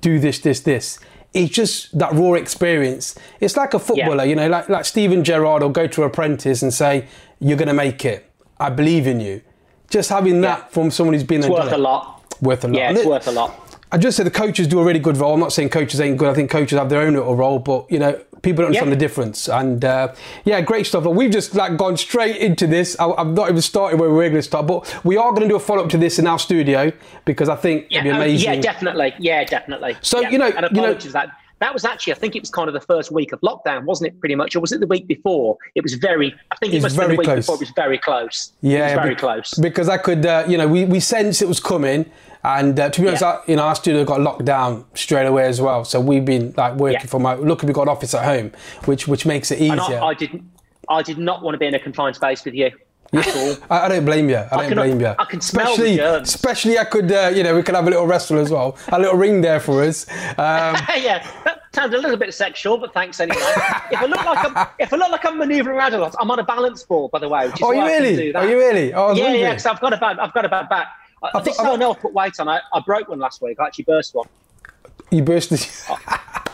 [0.01, 0.99] Do this, this, this."
[1.33, 3.15] It's just that raw experience.
[3.41, 4.31] It's like a footballer, yeah.
[4.31, 7.07] you know, like like Steven Gerrard will go to apprentice and say,
[7.41, 8.31] "You're going to make it.
[8.59, 9.43] I believe in you."
[9.89, 10.67] Just having that yeah.
[10.67, 12.25] from someone who's been it's worth a lot.
[12.43, 12.77] Worth a lot.
[12.77, 13.66] Yeah, it's it, worth a lot.
[13.97, 15.33] I just said the coaches do a really good role.
[15.33, 16.29] I'm not saying coaches ain't good.
[16.29, 18.95] I think coaches have their own little role, but you know, people don't understand yeah.
[18.95, 19.49] the difference.
[19.49, 21.03] And uh, yeah, great stuff.
[21.03, 22.95] But we've just like gone straight into this.
[23.01, 25.45] I, have not even started where we are going to start, but we are going
[25.45, 26.93] to do a follow up to this in our studio
[27.25, 28.51] because I think yeah, it'd be amazing.
[28.51, 29.15] Um, yeah, definitely.
[29.19, 29.97] Yeah, definitely.
[30.03, 30.29] So yeah.
[30.29, 31.31] you know, and you know, that
[31.61, 34.09] that was actually, I think it was kind of the first week of lockdown, wasn't
[34.09, 34.21] it?
[34.21, 35.57] Pretty much, or was it the week before?
[35.75, 36.35] It was very.
[36.51, 37.47] I think it, it must have been the week close.
[37.47, 37.55] before.
[37.55, 38.53] It was very close.
[38.61, 39.55] Yeah, very be, close.
[39.55, 42.11] Because I could, uh, you know, we we sensed it was coming,
[42.47, 43.41] and uh, to be honest, yeah.
[43.49, 45.85] you know, our studio got locked down straight away as well.
[45.85, 47.07] So we've been like working yeah.
[47.07, 47.35] from my.
[47.35, 48.53] Look, we've got an office at home,
[48.85, 50.01] which which makes it easier.
[50.01, 50.49] I, I didn't.
[50.89, 52.71] I did not want to be in a confined space with you.
[53.13, 54.37] Yeah, I, I, don't blame you.
[54.37, 55.15] I, I don't can, blame you.
[55.19, 56.29] I can smell especially, the germs.
[56.29, 58.77] Especially, I could, uh, you know, we could have a little wrestle as well.
[58.89, 60.09] A little ring there for us.
[60.11, 60.17] Um,
[60.97, 63.37] yeah, that sounds a little bit sexual, but thanks anyway.
[63.91, 66.31] if I look like I'm, if I look like I'm manoeuvring around a lot, I'm
[66.31, 67.47] on a balance ball, by the way.
[67.47, 68.35] Which is oh, you really?
[68.35, 68.93] Are you really?
[68.93, 69.41] Oh, yeah, wondering.
[69.41, 69.51] yeah.
[69.51, 70.89] Because I've got a bad, I've got a bad back.
[71.23, 72.49] I, I, I think someone else put weight on.
[72.49, 73.59] I, I broke one last week.
[73.61, 74.27] I actually burst one.
[75.11, 75.59] You burst the.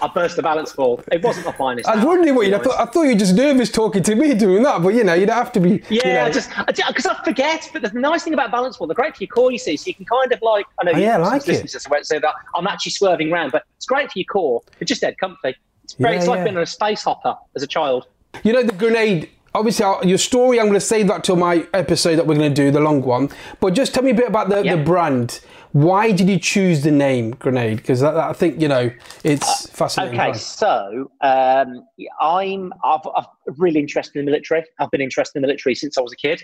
[0.02, 1.02] I burst the balance ball.
[1.12, 1.88] It wasn't my finest.
[1.88, 2.56] I was wondering what you.
[2.56, 5.04] I thought, I thought you were just nervous talking to me doing that, but you
[5.04, 5.82] know, you don't have to be.
[5.88, 6.24] Yeah, you know.
[6.24, 7.70] I just because I, I, forget.
[7.72, 9.52] But the nice thing about balance ball, they're great for your core.
[9.52, 10.66] You see, so you can kind of like.
[10.80, 10.92] I know.
[10.94, 11.70] Oh, yeah, I like it.
[11.70, 14.60] So that I'm actually swerving around, but it's great for your core.
[14.80, 15.54] It's just dead comfy.
[15.84, 16.44] It's, very, yeah, it's like yeah.
[16.44, 18.06] being on a space hopper as a child.
[18.42, 22.16] You know the grenade obviously your story i'm going to save that till my episode
[22.16, 23.28] that we're going to do the long one
[23.60, 25.40] but just tell me a bit about the, the brand
[25.72, 27.78] why did you choose the name Grenade?
[27.78, 28.90] Because I, think you know
[29.24, 30.20] it's uh, fascinating.
[30.20, 31.86] Okay, so um,
[32.20, 34.64] I'm I've, I've really interested in the military.
[34.78, 36.42] I've been interested in the military since I was a kid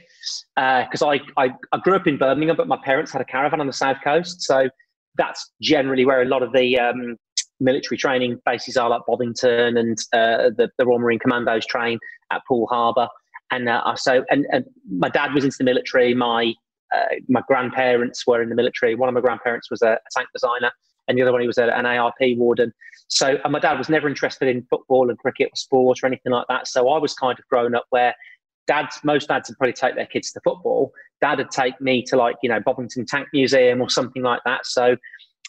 [0.56, 3.60] because uh, I, I I grew up in Birmingham, but my parents had a caravan
[3.60, 4.70] on the south coast, so
[5.16, 7.16] that's generally where a lot of the um,
[7.60, 11.98] military training bases are, like Bovington and uh, the, the Royal Marine Commandos train
[12.30, 13.08] at Poole Harbour.
[13.50, 16.14] And uh, so, and, and my dad was into the military.
[16.14, 16.54] My
[16.94, 18.94] uh, my grandparents were in the military.
[18.94, 20.70] One of my grandparents was a, a tank designer,
[21.06, 22.72] and the other one he was a, an ARP warden.
[23.08, 26.32] So, and my dad was never interested in football and cricket or sport or anything
[26.32, 26.66] like that.
[26.68, 28.14] So I was kind of grown up where
[28.66, 30.92] dads, most dads would probably take their kids to football.
[31.20, 34.64] Dad would take me to like you know Bovington Tank Museum or something like that.
[34.64, 34.96] So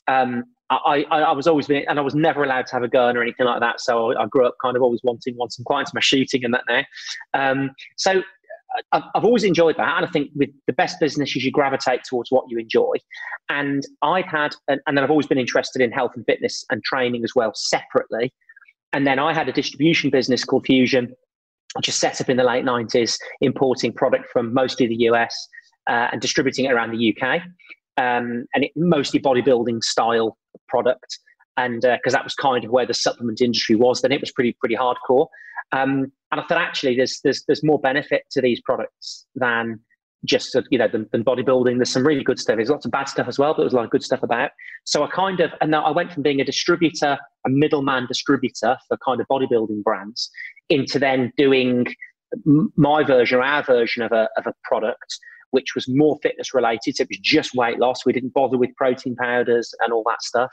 [0.08, 2.88] um, I, I, I, was always been, and I was never allowed to have a
[2.88, 3.82] gun or anything like that.
[3.82, 6.64] So I, grew up kind of always wanting, wanting quite into my shooting and that
[6.70, 6.84] now.
[7.34, 8.22] Um, so
[8.92, 9.98] I've, I've always enjoyed that.
[9.98, 12.94] And I think with the best business, you gravitate towards what you enjoy.
[13.50, 16.84] And I've had, and, and then I've always been interested in health and fitness and
[16.84, 18.34] training as well, separately.
[18.94, 21.14] And then I had a distribution business called Fusion,
[21.76, 25.48] which was set up in the late 90s, importing product from mostly the US
[25.88, 27.42] uh, and distributing it around the UK.
[27.98, 31.20] Um, and it mostly bodybuilding style product.
[31.58, 34.32] And because uh, that was kind of where the supplement industry was, then it was
[34.32, 35.28] pretty pretty hardcore.
[35.72, 39.80] Um, and I thought actually there's, there's, there's more benefit to these products than
[40.26, 41.78] just, you know, than, than, bodybuilding.
[41.78, 42.58] There's some really good stuff.
[42.58, 44.52] There's lots of bad stuff as well, but there's a lot of good stuff about.
[44.84, 48.78] So I kind of, and now I went from being a distributor, a middleman distributor
[48.88, 50.30] for kind of bodybuilding brands
[50.70, 51.88] into then doing
[52.76, 55.18] my version or our version of a, of a product
[55.52, 56.96] which was more fitness related.
[56.96, 58.06] So it was just weight loss.
[58.06, 60.52] We didn't bother with protein powders and all that stuff.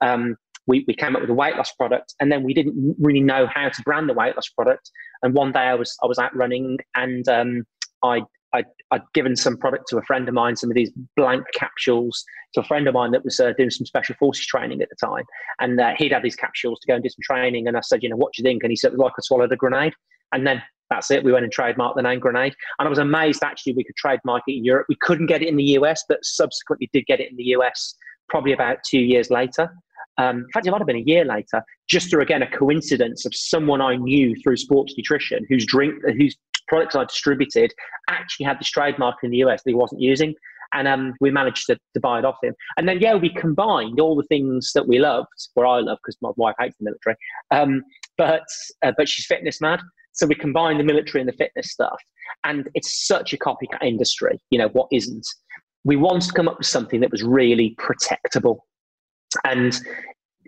[0.00, 3.20] Um, we, we came up with a weight loss product and then we didn't really
[3.20, 4.90] know how to brand the weight loss product
[5.22, 7.64] and one day i was i was out running and um,
[8.02, 8.22] i
[8.54, 12.24] I'd, I'd, given some product to a friend of mine, some of these blank capsules
[12.54, 15.06] to a friend of mine that was uh, doing some special forces training at the
[15.06, 15.24] time.
[15.58, 17.66] And uh, he'd had these capsules to go and do some training.
[17.66, 18.62] And I said, you know, what do you think?
[18.62, 19.92] And he said, like I swallowed a grenade.
[20.34, 21.24] And then that's it.
[21.24, 22.54] We went and trademarked the name Grenade.
[22.78, 24.86] And I was amazed actually we could trademark it in Europe.
[24.88, 27.94] We couldn't get it in the US, but subsequently did get it in the US
[28.28, 29.70] probably about two years later.
[30.18, 33.24] Um, in fact, it might have been a year later, just through again a coincidence
[33.24, 36.36] of someone I knew through sports nutrition whose drink, whose
[36.68, 37.72] products I distributed
[38.08, 40.34] actually had this trademark in the US that he wasn't using.
[40.72, 42.54] and um, we managed to, to buy it off him.
[42.76, 46.16] And then yeah, we combined all the things that we loved, where I love because
[46.20, 47.16] my wife hates the military,
[47.50, 47.82] um,
[48.18, 48.46] but
[48.84, 49.80] uh, but she's fitness mad.
[50.14, 52.00] So we combine the military and the fitness stuff,
[52.44, 54.40] and it's such a copycat industry.
[54.50, 55.26] You know what isn't?
[55.84, 58.58] We wanted to come up with something that was really protectable,
[59.44, 59.78] and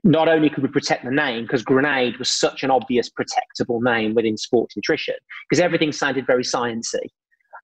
[0.04, 4.14] not only could we protect the name because Grenade was such an obvious protectable name
[4.14, 5.16] within sports nutrition
[5.48, 7.08] because everything sounded very sciencey.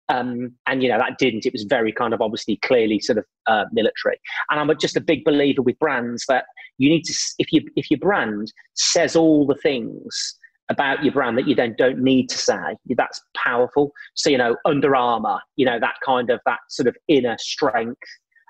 [0.09, 1.47] Um, and you know that didn't.
[1.47, 4.19] It was very kind of obviously clearly sort of uh, military.
[4.51, 6.45] And I'm just a big believer with brands that
[6.79, 10.39] you need to if you if your brand says all the things
[10.73, 12.77] about your brand that you then don't need to say.
[12.97, 13.93] That's powerful.
[14.15, 18.01] So, you know, Under Armour, you know, that kind of that sort of inner strength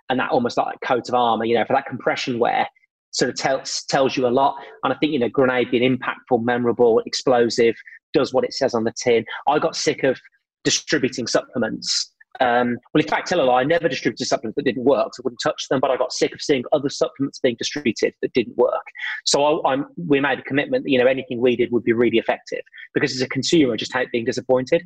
[0.09, 2.67] and that almost like coat of armor, you know, for that compression wear
[3.13, 4.57] sort of tells tells you a lot.
[4.85, 7.75] And I think, you know, grenade being impactful, memorable, explosive,
[8.13, 9.25] does what it says on the tin.
[9.49, 10.21] I got sick of
[10.65, 14.85] distributing supplements um, well, in fact, tell a lie, I never distributed supplements that didn't
[14.85, 15.14] work.
[15.14, 18.14] So I wouldn't touch them, but I got sick of seeing other supplements being distributed
[18.23, 18.85] that didn't work.
[19.27, 22.18] So I, we made a commitment that, you know, anything we did would be really
[22.18, 22.62] effective
[22.95, 24.83] because as a consumer, I just hate being disappointed.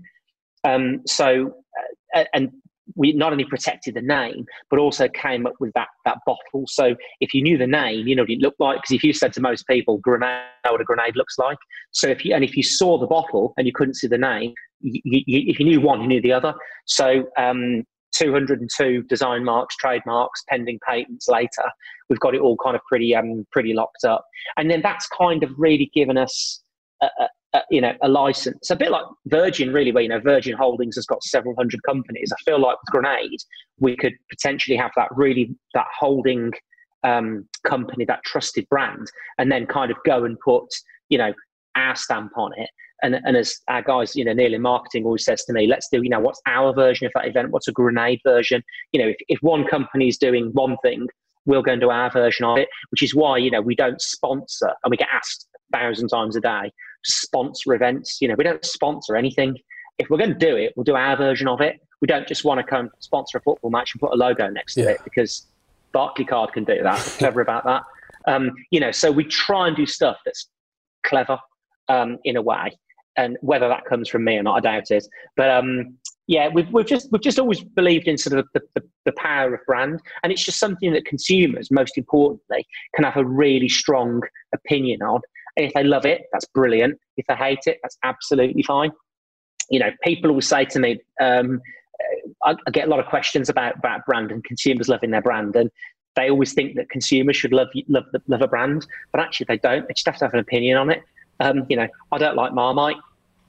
[0.65, 1.55] Um, so,
[2.15, 2.51] uh, and
[2.95, 6.65] we not only protected the name, but also came up with that that bottle.
[6.67, 8.79] So if you knew the name, you know what it looked like.
[8.79, 11.59] Because if you said to most people, "Grenade," what a grenade looks like.
[11.91, 14.55] So if you and if you saw the bottle and you couldn't see the name,
[14.81, 16.55] you, you, if you knew one, you knew the other.
[16.87, 17.85] So um,
[18.17, 21.71] 202 design marks, trademarks, pending patents later,
[22.09, 24.25] we've got it all kind of pretty um, pretty locked up.
[24.57, 26.63] And then that's kind of really given us
[27.03, 28.71] a, a, a, you know a license.
[28.71, 32.33] a bit like Virgin, really, where you know Virgin Holdings has got several hundred companies.
[32.33, 33.41] I feel like with Grenade,
[33.79, 36.53] we could potentially have that really that holding
[37.05, 40.65] um, company, that trusted brand, and then kind of go and put
[41.09, 41.33] you know
[41.77, 42.71] our stamp on it
[43.03, 45.89] and, and as our guys, you know, Neil in marketing always says to me, let's
[45.89, 47.51] do, you know, what's our version of that event?
[47.51, 48.63] What's a grenade version?
[48.93, 51.07] You know, if, if one company is doing one thing,
[51.45, 54.01] we'll go and do our version of it, which is why, you know, we don't
[54.01, 56.73] sponsor and we get asked a thousand times a day
[57.05, 58.19] to sponsor events.
[58.21, 59.57] You know, we don't sponsor anything.
[59.99, 61.81] If we're going to do it, we'll do our version of it.
[62.01, 64.75] We don't just want to come sponsor a football match and put a logo next
[64.75, 64.91] to yeah.
[64.91, 65.47] it because
[65.95, 66.99] Barclaycard can do that.
[67.19, 67.83] clever about that.
[68.27, 70.49] Um, you know, so we try and do stuff that's
[71.05, 71.39] clever
[71.89, 72.77] um, in a way
[73.17, 75.07] and whether that comes from me or not, I doubt it.
[75.37, 78.83] But um, yeah, we've, we've just we've just always believed in sort of the, the,
[79.05, 83.25] the, power of brand, and it's just something that consumers, most importantly, can have a
[83.25, 84.23] really strong
[84.55, 85.21] opinion on.
[85.57, 86.99] And if they love it, that's brilliant.
[87.17, 88.91] If they hate it, that's absolutely fine.
[89.71, 91.61] You know, people always say to me, um,
[92.45, 95.55] I, I get a lot of questions about about brand and consumers loving their brand,
[95.55, 95.71] and
[96.17, 99.87] they always think that consumers should love love love a brand, but actually they don't.
[99.87, 101.03] They just have to have an opinion on it.
[101.41, 102.97] Um, you know, I don't like Marmite.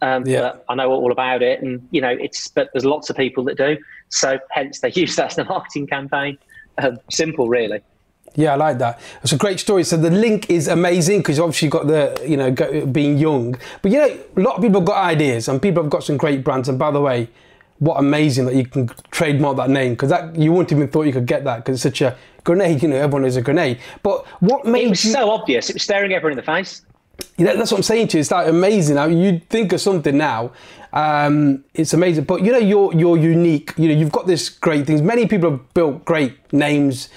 [0.01, 0.57] Um, yeah.
[0.69, 3.57] I know all about it, and you know, it's but there's lots of people that
[3.57, 3.77] do.
[4.09, 6.37] So hence they use that as the marketing campaign.
[6.77, 7.81] Um, simple, really.
[8.35, 8.99] Yeah, I like that.
[9.23, 9.83] It's a great story.
[9.83, 12.51] So the link is amazing because obviously you've got the, you know,
[12.85, 13.55] being young.
[13.81, 16.17] But you know, a lot of people have got ideas and people have got some
[16.17, 16.69] great brands.
[16.69, 17.29] And by the way,
[17.79, 21.13] what amazing that you can trademark that name because that you wouldn't even thought you
[21.13, 22.83] could get that because it's such a grenade.
[22.83, 23.79] You know, everyone is a grenade.
[24.03, 25.11] But what made it was you...
[25.11, 25.71] so obvious?
[25.71, 26.83] It was staring everyone in the face.
[27.37, 28.21] That's what I'm saying to you.
[28.21, 28.95] It's like amazing.
[28.95, 30.51] Now you think of something now,
[30.93, 32.23] um, it's amazing.
[32.23, 33.73] But you know, you're you're unique.
[33.77, 35.01] You know, you've got this great things.
[35.01, 37.09] Many people have built great names.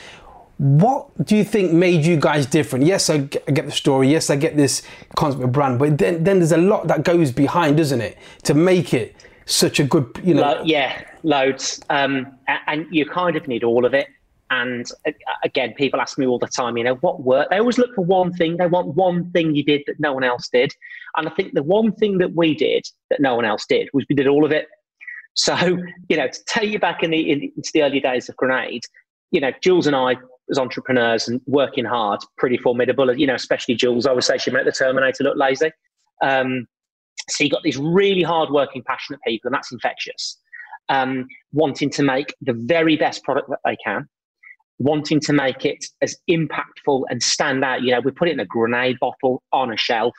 [0.58, 2.84] What do you think made you guys different?
[2.84, 4.10] Yes, I get, I get the story.
[4.10, 4.82] Yes, I get this
[5.16, 5.78] concept of brand.
[5.78, 9.80] But then, then there's a lot that goes behind, doesn't it, to make it such
[9.80, 10.42] a good, you know?
[10.42, 11.80] Lo- yeah, loads.
[11.88, 12.26] Um,
[12.66, 14.08] and you kind of need all of it.
[14.50, 15.12] And uh,
[15.44, 17.50] again, people ask me all the time, you know, what worked?
[17.50, 18.56] They always look for one thing.
[18.56, 20.72] They want one thing you did that no one else did.
[21.16, 24.04] And I think the one thing that we did that no one else did was
[24.08, 24.66] we did all of it.
[25.34, 25.54] So,
[26.08, 28.82] you know, to take you back in the, in, into the early days of Grenade,
[29.30, 30.16] you know, Jules and I,
[30.50, 33.16] as entrepreneurs and working hard, pretty formidable.
[33.16, 35.70] You know, especially Jules, I would say she made the Terminator look lazy.
[36.22, 36.66] Um,
[37.28, 40.36] so you got these really hard-working, passionate people, and that's infectious.
[40.88, 44.08] Um, wanting to make the very best product that they can,
[44.80, 47.82] wanting to make it as impactful and stand out.
[47.82, 50.14] You know, we put it in a grenade bottle on a shelf,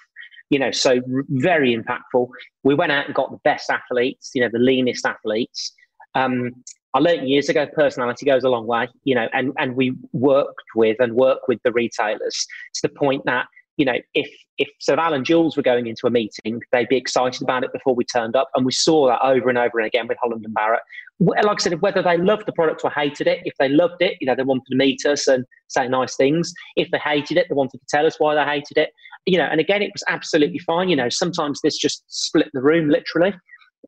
[0.49, 2.27] you know, so very impactful.
[2.63, 5.73] We went out and got the best athletes, you know, the leanest athletes.
[6.13, 6.51] Um,
[6.93, 10.61] I learned years ago, personality goes a long way, you know, and, and we worked
[10.75, 12.45] with and work with the retailers
[12.75, 13.47] to the point that
[13.81, 17.41] you know, if if Sir Alan Jules were going into a meeting, they'd be excited
[17.41, 20.07] about it before we turned up, and we saw that over and over and again
[20.07, 20.83] with Holland and Barrett.
[21.19, 24.17] Like I said, whether they loved the product or hated it, if they loved it,
[24.21, 26.53] you know, they wanted to meet us and say nice things.
[26.75, 28.91] If they hated it, they wanted to tell us why they hated it.
[29.25, 30.89] You know, and again, it was absolutely fine.
[30.89, 33.33] You know, sometimes this just split the room literally.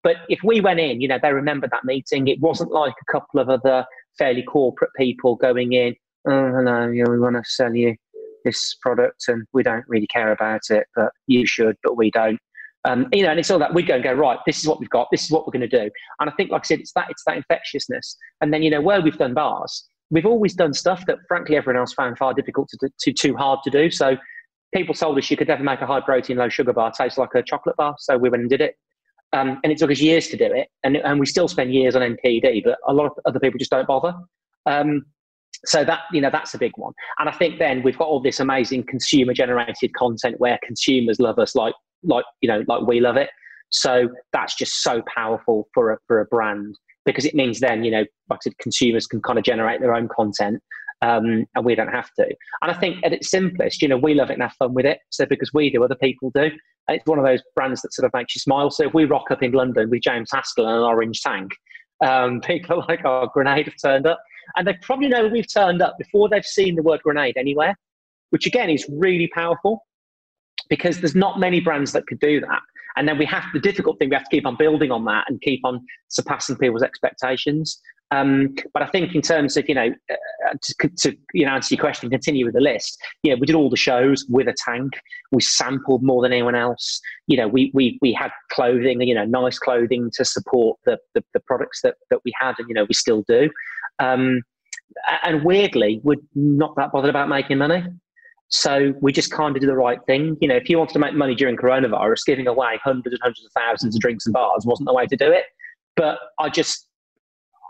[0.02, 2.28] but if we went in, you know, they remembered that meeting.
[2.28, 3.86] It wasn't like a couple of other
[4.18, 5.96] fairly corporate people going in.
[6.28, 7.96] Oh, hello, know, we want to sell you
[8.44, 12.40] this product, and we don't really care about it, but you should, but we don't.
[12.86, 14.38] Um, you know, and it's all that we go and go right.
[14.46, 15.08] This is what we've got.
[15.10, 15.90] This is what we're going to do.
[16.20, 18.18] And I think, like I said, it's that it's that infectiousness.
[18.42, 21.80] And then you know where we've done bars, we've always done stuff that frankly everyone
[21.80, 23.90] else found far difficult to too too hard to do.
[23.90, 24.18] So
[24.74, 27.34] people told us you could never make a high protein, low sugar bar taste like
[27.36, 27.96] a chocolate bar.
[28.00, 28.76] So we went and did it.
[29.32, 31.96] Um, and it took us years to do it, and, and we still spend years
[31.96, 34.14] on NPD, but a lot of other people just don't bother.
[34.68, 35.08] Um,
[35.66, 38.22] so that you know that's a big one, and I think then we've got all
[38.22, 43.00] this amazing consumer generated content where consumers love us like like you know like we
[43.00, 43.30] love it.
[43.70, 47.92] So that's just so powerful for a, for a brand because it means then you
[47.92, 50.62] know like I said, consumers can kind of generate their own content
[51.04, 52.26] um, and we don't have to.
[52.62, 54.86] And I think at its simplest, you know, we love it and have fun with
[54.86, 55.00] it.
[55.10, 56.50] So because we do, other people do.
[56.88, 58.72] It's one of those brands that sort of makes you smile.
[58.72, 61.52] So if we rock up in London with James Haskell and an orange tank,
[62.06, 64.22] um, people are like, oh, Grenade have turned up.
[64.56, 67.76] And they probably know we've turned up before they've seen the word grenade anywhere,
[68.30, 69.86] which again is really powerful
[70.70, 72.62] because there's not many brands that could do that.
[72.96, 75.26] And then we have the difficult thing, we have to keep on building on that
[75.28, 77.82] and keep on surpassing people's expectations.
[78.14, 81.74] Um, but I think in terms of you know uh, to, to, you know answer
[81.74, 83.02] your question, continue with the list.
[83.24, 84.94] You know, we did all the shows with a tank.
[85.32, 87.02] We sampled more than anyone else.
[87.26, 91.24] You know, we we we had clothing, you know, nice clothing to support the the,
[91.34, 93.50] the products that that we had, and you know we still do.
[94.00, 94.42] Um,
[95.24, 97.84] and weirdly, we're not that bothered about making money.
[98.50, 100.38] So we just kind of do the right thing.
[100.40, 103.46] You know, if you wanted to make money during coronavirus, giving away hundreds and hundreds
[103.46, 105.46] of thousands of drinks and bars wasn't the way to do it.
[105.96, 106.88] But I just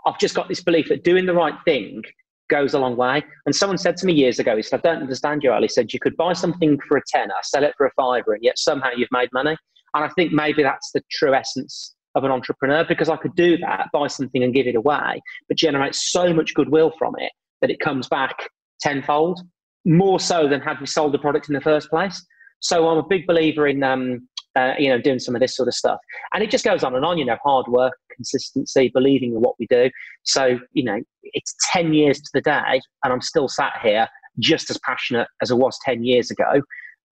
[0.06, 2.02] I've just got this belief that doing the right thing
[2.50, 3.24] goes a long way.
[3.46, 5.62] And someone said to me years ago, he said, I don't understand you, Al.
[5.62, 8.44] He said, you could buy something for a tenner, sell it for a fiver, and
[8.44, 9.56] yet somehow you've made money.
[9.94, 13.56] And I think maybe that's the true essence of an entrepreneur because I could do
[13.58, 17.70] that, buy something and give it away, but generate so much goodwill from it that
[17.70, 18.48] it comes back
[18.80, 19.40] tenfold,
[19.84, 22.24] more so than had we sold the product in the first place.
[22.60, 25.68] So I'm a big believer in um, uh, you know, doing some of this sort
[25.68, 25.98] of stuff.
[26.32, 29.56] And it just goes on and on, you know, hard work, consistency, believing in what
[29.58, 29.90] we do.
[30.22, 34.70] So, you know, it's 10 years to the day, and I'm still sat here just
[34.70, 36.62] as passionate as I was 10 years ago.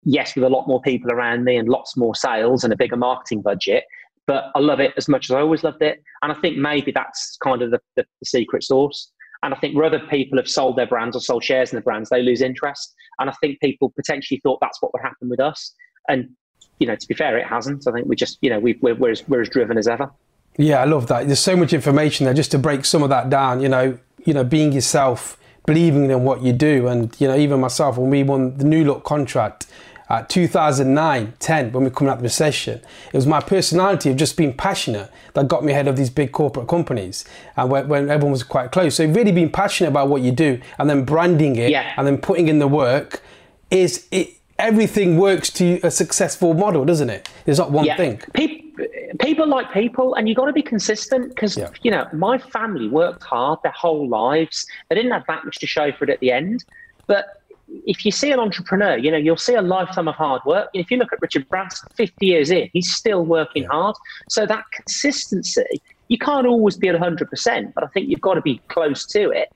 [0.04, 2.96] Yes, with a lot more people around me and lots more sales and a bigger
[2.96, 3.84] marketing budget.
[4.32, 6.02] But I love it as much as I always loved it.
[6.22, 9.12] And I think maybe that's kind of the, the, the secret source.
[9.42, 11.82] And I think where other people have sold their brands or sold shares in the
[11.82, 12.94] brands, they lose interest.
[13.18, 15.74] And I think people potentially thought that's what would happen with us.
[16.08, 16.30] And
[16.78, 17.86] you know, to be fair, it hasn't.
[17.86, 20.10] I think we just, you know, we, we're, we're, as, we're as driven as ever.
[20.56, 21.26] Yeah, I love that.
[21.26, 22.34] There's so much information there.
[22.34, 26.24] Just to break some of that down, you know, you know, being yourself, believing in
[26.24, 29.66] what you do, and you know, even myself, when we won the New Look contract,
[30.08, 32.80] at 2009 10 when we come out of the recession
[33.12, 36.32] it was my personality of just being passionate that got me ahead of these big
[36.32, 37.24] corporate companies
[37.56, 40.60] and when, when everyone was quite close so really being passionate about what you do
[40.78, 41.92] and then branding it yeah.
[41.96, 43.22] and then putting in the work
[43.70, 47.28] is it everything works to a successful model, doesn't it?
[47.44, 47.96] There's not one yeah.
[47.96, 48.22] thing.
[48.34, 48.86] People,
[49.20, 51.68] people like people, and you got to be consistent because yeah.
[51.82, 54.66] you know my family worked hard their whole lives.
[54.88, 56.64] They didn't have that much to show for it at the end,
[57.06, 57.41] but
[57.86, 60.68] if you see an entrepreneur, you know, you'll see a lifetime of hard work.
[60.74, 63.70] If you look at Richard Branson, 50 years in, he's still working yeah.
[63.70, 63.96] hard.
[64.28, 68.42] So that consistency, you can't always be at 100%, but I think you've got to
[68.42, 69.48] be close to it.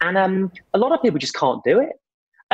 [0.00, 1.96] And um, a lot of people just can't do it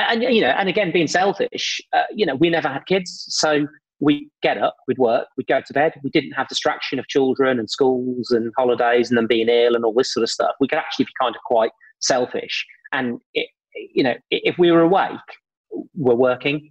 [0.09, 3.67] and you know, and again, being selfish, uh, you know, we never had kids, so
[4.01, 5.93] we get up, we'd work, we'd go to bed.
[6.03, 9.85] We didn't have distraction of children and schools and holidays and them being ill and
[9.85, 10.53] all this sort of stuff.
[10.59, 12.65] We could actually be kind of quite selfish.
[12.93, 15.19] And it, you know, if we were awake,
[15.95, 16.71] we're working.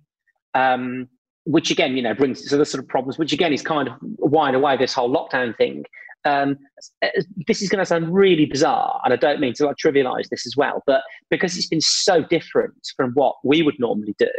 [0.53, 1.07] Um,
[1.45, 3.95] which again, you know, brings to the sort of problems, which again is kind of
[4.01, 5.83] wind away this whole lockdown thing.
[6.25, 6.57] Um,
[7.47, 10.45] this is going to sound really bizarre, and I don't mean to like, trivialize this
[10.45, 14.29] as well, but because it's been so different from what we would normally do,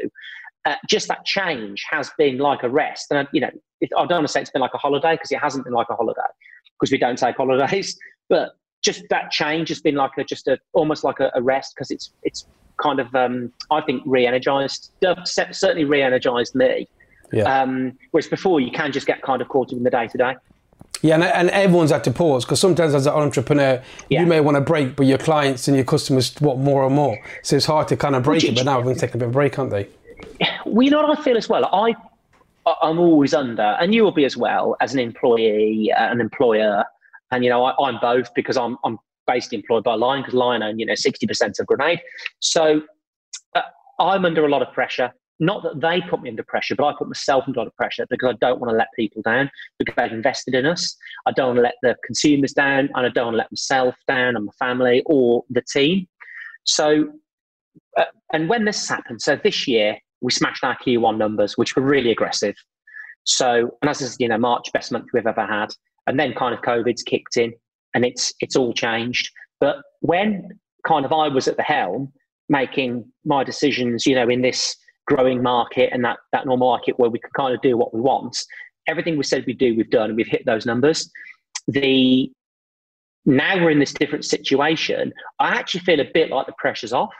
[0.66, 3.06] uh, just that change has been like a rest.
[3.10, 3.50] And you know,
[3.82, 5.88] I don't want to say it's been like a holiday because it hasn't been like
[5.90, 6.20] a holiday
[6.78, 10.58] because we don't take holidays, but just that change has been like a just a
[10.72, 12.46] almost like a, a rest because it's it's
[12.80, 14.92] kind of um, I think re-energized,
[15.24, 16.88] certainly re-energized me.
[17.32, 17.62] Yeah.
[17.62, 20.18] Um, whereas before you can just get kind of caught up in the day to
[20.18, 20.36] day.
[21.02, 24.20] Yeah, and, and everyone's had to pause because sometimes as an entrepreneur, yeah.
[24.20, 27.18] you may want to break, but your clients and your customers want more and more.
[27.42, 28.54] So it's hard to kind of break it.
[28.54, 29.88] But now everyone's taking a bit of a break, aren't they?
[30.66, 31.66] Well, you know what I feel as well.
[31.66, 31.94] I
[32.82, 36.84] I'm always under, and you will be as well as an employee, uh, an employer,
[37.30, 40.62] and you know I, am both because I'm I'm basically employed by Lion because Lion
[40.62, 42.00] own you know 60% of Grenade.
[42.40, 42.82] So
[43.54, 43.60] uh,
[43.98, 46.92] I'm under a lot of pressure not that they put me under pressure, but I
[46.96, 49.50] put myself under a lot of pressure because I don't want to let people down
[49.78, 50.94] because they've invested in us.
[51.26, 53.96] I don't want to let the consumers down, and I don't want to let myself
[54.06, 56.06] down and my family or the team.
[56.64, 57.08] So,
[57.96, 58.04] uh,
[58.34, 62.10] and when this happened, so this year we smashed our Q1 numbers, which were really
[62.10, 62.54] aggressive.
[63.24, 65.72] So, and as is, you know, March best month we've ever had,
[66.10, 67.52] and then kind of COVID's kicked in,
[67.94, 69.30] and it's it's all changed.
[69.60, 72.12] But when kind of I was at the helm,
[72.48, 77.10] making my decisions, you know, in this growing market and that, that normal market where
[77.10, 78.36] we can kind of do what we want.
[78.88, 81.08] Everything we said we'd do, we've done, and we've hit those numbers.
[81.68, 82.30] The
[83.24, 85.12] now we're in this different situation.
[85.38, 87.14] I actually feel a bit like the pressure's off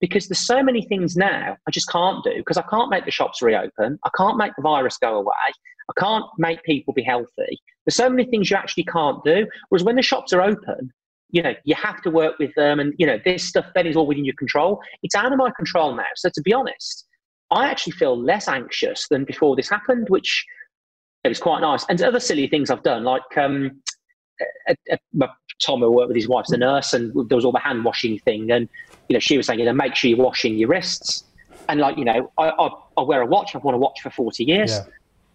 [0.00, 3.10] because there's so many things now I just can't do because I can't make the
[3.10, 3.98] shops reopen.
[4.04, 5.32] I can't make the virus go away.
[5.88, 7.58] I can't make people be healthy.
[7.86, 9.46] There's so many things you actually can't do.
[9.68, 10.92] Whereas when the shops are open,
[11.30, 13.96] you know, you have to work with them and, you know, this stuff then is
[13.96, 14.80] all within your control.
[15.02, 16.04] It's out of my control now.
[16.16, 17.06] So to be honest,
[17.50, 20.44] I actually feel less anxious than before this happened, which
[21.24, 21.84] it was quite nice.
[21.88, 23.82] And other silly things I've done, like um,
[25.64, 28.18] Tom who worked with his wife's a nurse, and there was all the hand washing
[28.20, 28.68] thing, and
[29.08, 31.24] you know she was saying, you know, make sure you're washing your wrists,
[31.68, 32.68] and like you know, I, I,
[32.98, 33.54] I wear a watch.
[33.54, 34.70] I've worn a watch for forty years.
[34.70, 34.84] Yeah.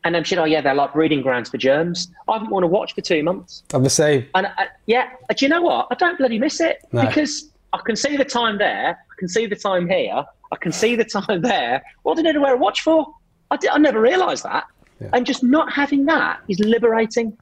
[0.04, 2.12] And then she said, oh yeah, they're like breeding grounds for germs.
[2.28, 3.64] I haven't worn a watch for two months.
[3.74, 4.26] I'm the same.
[4.34, 5.88] And uh, yeah, do you know what?
[5.92, 7.06] I don't bloody miss it no.
[7.06, 10.72] because I can see the time there, I can see the time here, I can
[10.72, 11.84] see the time there.
[12.04, 13.14] What did I wear a watch for?
[13.52, 14.66] I, did, I never realised that.
[15.00, 15.10] Yeah.
[15.14, 17.38] And just not having that is liberating.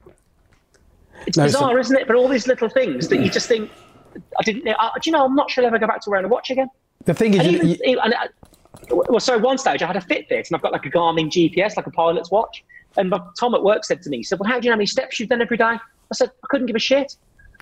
[1.26, 2.06] It's no, bizarre, so, isn't it?
[2.06, 3.70] But all these little things that you just think,
[4.38, 4.72] I didn't know.
[4.72, 6.50] Uh, do you know, I'm not sure I'll ever go back to wearing a watch
[6.50, 6.68] again.
[7.04, 8.28] The thing is, and you, even, and, uh,
[8.90, 11.76] well, so one stage I had a Fitbit and I've got like a Garmin GPS,
[11.76, 12.64] like a pilot's watch.
[12.96, 14.78] And Tom at work said to me, he said, Well, how do you know how
[14.78, 15.64] many steps you've done every day?
[15.64, 15.78] I
[16.14, 17.16] said, I couldn't give a shit.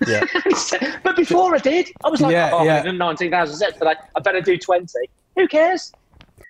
[0.07, 0.25] Yeah.
[1.03, 2.89] but before I did, I was like, yeah, oh, yeah.
[2.89, 4.87] 19,000 steps, but I, I better do 20.
[5.35, 5.91] Who cares?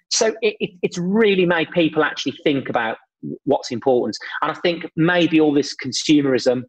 [0.10, 2.97] So it, it, it's really made people actually think about
[3.43, 4.18] what's important.
[4.41, 6.64] And I think maybe all this consumerism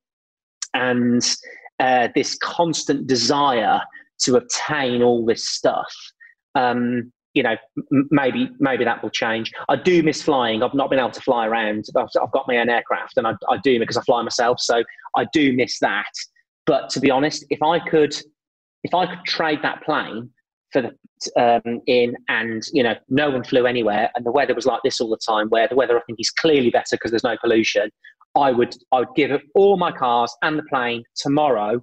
[0.75, 1.23] and
[1.79, 3.81] uh, this constant desire
[4.21, 5.93] to obtain all this stuff,
[6.55, 7.57] um, you know,
[7.93, 9.53] m- maybe maybe that will change.
[9.69, 10.63] I do miss flying.
[10.63, 11.87] I've not been able to fly around.
[11.97, 14.61] I've, I've got my own aircraft, and I, I do because I fly myself.
[14.61, 14.83] So
[15.17, 16.13] I do miss that.
[16.67, 18.15] But to be honest, if I could,
[18.85, 20.31] if I could trade that plane
[20.73, 20.91] for the
[21.37, 25.01] um, in and you know no one flew anywhere and the weather was like this
[25.01, 27.91] all the time where the weather i think is clearly better because there's no pollution
[28.37, 31.81] i would i would give up all my cars and the plane tomorrow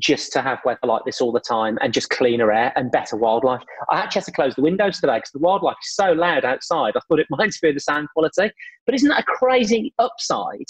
[0.00, 3.16] just to have weather like this all the time and just cleaner air and better
[3.16, 6.44] wildlife i actually had to close the windows today because the wildlife is so loud
[6.44, 8.50] outside i thought it might interfere with the sound quality
[8.84, 10.66] but isn't that a crazy upside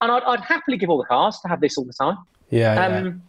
[0.00, 2.16] and I'd, I'd happily give all the cars to have this all the time
[2.50, 3.22] yeah, um,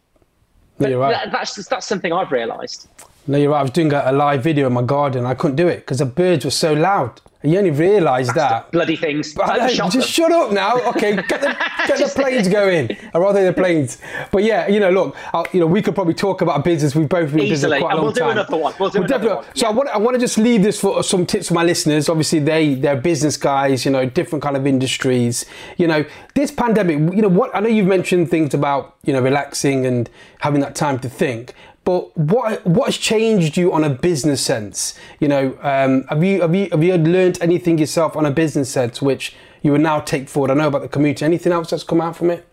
[0.80, 0.94] yeah.
[0.94, 1.12] Right.
[1.12, 2.88] that, that's that's something I've realised.
[3.28, 3.60] No, you're right.
[3.60, 5.26] I was doing a, live video in my garden.
[5.26, 7.20] I couldn't do it because the birds were so loud.
[7.44, 8.72] And you only realise that.
[8.72, 9.34] Bloody things.
[9.34, 10.02] But, just them.
[10.02, 10.80] shut up now.
[10.90, 11.56] Okay, get the,
[11.88, 12.98] get the planes going.
[13.14, 14.00] I'd rather the planes.
[14.32, 16.96] But yeah, you know, look, I'll, you know, we could probably talk about business.
[16.96, 18.26] We've both been business quite a long time.
[18.26, 18.34] we'll.
[18.34, 18.74] Do another one.
[18.80, 19.46] We'll do we'll another one.
[19.54, 19.68] So yeah.
[19.68, 22.10] I want, I want to just leave this for some tips for my listeners.
[22.10, 23.86] Obviously, they they're business guys.
[23.86, 25.46] You know, different kind of industries.
[25.78, 26.98] You know, this pandemic.
[27.16, 30.10] You know, what I know you've mentioned things about you know relaxing and
[30.40, 31.54] having that time to think.
[31.88, 35.00] But what what has changed you on a business sense?
[35.22, 38.70] You know, um, have you have you have you learned anything yourself on a business
[38.70, 40.52] sense which you would now take forward?
[40.52, 41.24] I know about the community.
[41.24, 42.46] Anything else that's come out from it?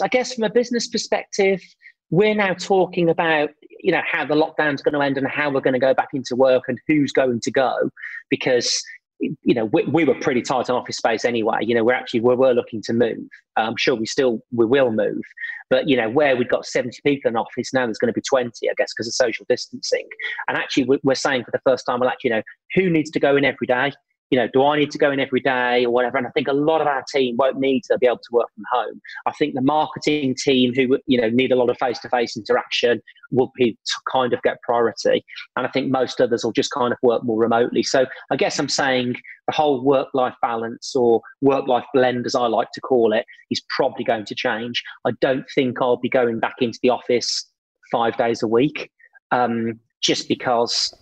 [0.00, 1.60] I guess from a business perspective,
[2.08, 3.50] we're now talking about
[3.82, 6.14] you know how the lockdown's going to end and how we're going to go back
[6.14, 7.90] into work and who's going to go
[8.30, 8.82] because
[9.20, 11.58] you know, we, we, were pretty tight on office space anyway.
[11.60, 13.28] You know, we're actually we were looking to move.
[13.56, 15.22] I'm sure we still we will move,
[15.68, 18.22] but you know, where we've got 70 people in office now, there's going to be
[18.22, 20.08] 20, I guess, because of social distancing.
[20.48, 22.42] And actually, we're saying for the first time, well, actually, you know,
[22.74, 23.92] who needs to go in every day?
[24.30, 26.16] You know, do I need to go in every day or whatever?
[26.16, 28.48] And I think a lot of our team won't need to be able to work
[28.54, 29.00] from home.
[29.26, 33.02] I think the marketing team who, you know, need a lot of face-to-face interaction
[33.32, 35.24] will be to kind of get priority.
[35.56, 37.82] And I think most others will just kind of work more remotely.
[37.82, 39.14] So I guess I'm saying
[39.48, 44.04] the whole work-life balance or work-life blend, as I like to call it, is probably
[44.04, 44.82] going to change.
[45.04, 47.46] I don't think I'll be going back into the office
[47.90, 48.90] five days a week.
[49.32, 50.94] Um, just because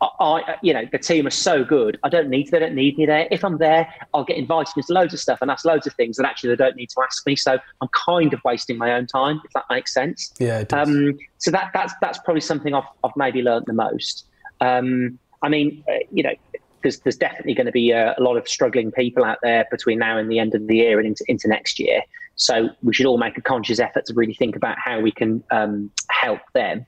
[0.00, 1.98] I, you know, the team are so good.
[2.02, 3.26] I don't need, they don't need me there.
[3.30, 6.16] If I'm there, I'll get invited into loads of stuff and ask loads of things
[6.16, 7.36] that actually they don't need to ask me.
[7.36, 10.32] So I'm kind of wasting my own time, if that makes sense.
[10.38, 10.64] Yeah.
[10.72, 14.26] Um, so that, that's, that's probably something I've, I've maybe learned the most.
[14.60, 16.34] Um, I mean, uh, you know,
[16.82, 19.98] there's, there's definitely going to be a, a, lot of struggling people out there between
[19.98, 22.02] now and the end of the year and into, into next year.
[22.36, 25.44] So we should all make a conscious effort to really think about how we can
[25.50, 26.86] um, help them.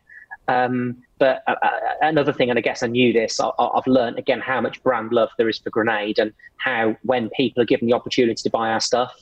[0.53, 4.19] Um, but uh, uh, another thing, and I guess I knew this, I, have learned
[4.19, 7.87] again how much brand love there is for Grenade and how when people are given
[7.87, 9.15] the opportunity to buy our stuff,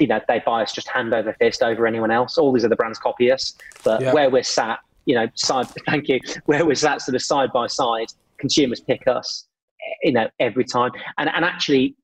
[0.00, 2.38] you know, they buy us just hand over fist over anyone else.
[2.38, 3.54] All these other brands copy us.
[3.84, 4.12] But yeah.
[4.12, 7.68] where we're sat, you know, side, thank you, where we're sat sort of side by
[7.68, 8.08] side,
[8.38, 9.46] consumers pick us,
[10.02, 10.90] you know, every time.
[11.18, 11.94] And, and actually,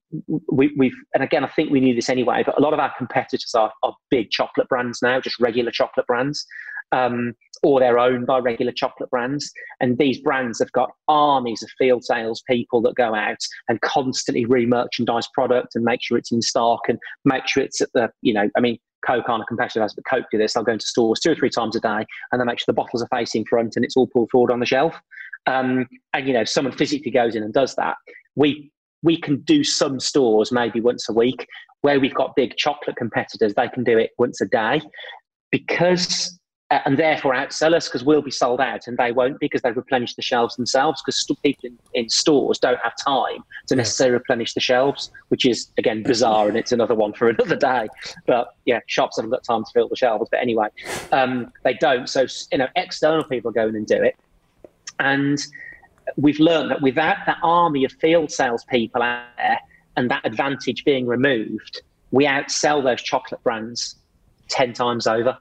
[0.49, 2.93] we, we've, and again, I think we knew this anyway, but a lot of our
[2.97, 6.47] competitors are, are big chocolate brands now, just regular chocolate brands.
[6.93, 9.51] Um, or they're owned by regular chocolate brands.
[9.81, 13.39] And these brands have got armies of field sales people that go out
[13.69, 17.89] and constantly re-merchandise product and make sure it's in stock and make sure it's at
[17.95, 20.55] the, you know, I mean, Coke aren't a competitor but Coke do this.
[20.55, 22.73] They'll go into stores two or three times a day and they make sure the
[22.73, 25.01] bottles are facing front and it's all pulled forward on the shelf.
[25.47, 27.97] Um, and you know, someone physically goes in and does that.
[28.37, 28.71] We
[29.05, 31.47] we can do some stores maybe once a week.
[31.81, 34.81] Where we've got big chocolate competitors, they can do it once a day
[35.51, 36.39] because
[36.87, 40.15] and therefore outsell us because we'll be sold out and they won't because they replenish
[40.15, 44.55] the shelves themselves because st- people in, in, stores don't have time to necessarily replenish
[44.55, 47.89] the shelves, which is again bizarre and it's another one for another day.
[48.27, 50.29] But yeah, shops haven't got time to fill the shelves.
[50.31, 50.69] But anyway,
[51.13, 52.09] um, they don't.
[52.09, 54.17] So you know, external people go in and do it,
[54.99, 55.39] and
[56.17, 59.59] we've learned that without that army of field salespeople out there
[59.97, 63.97] and that advantage being removed, we outsell those chocolate brands
[64.49, 65.37] ten times over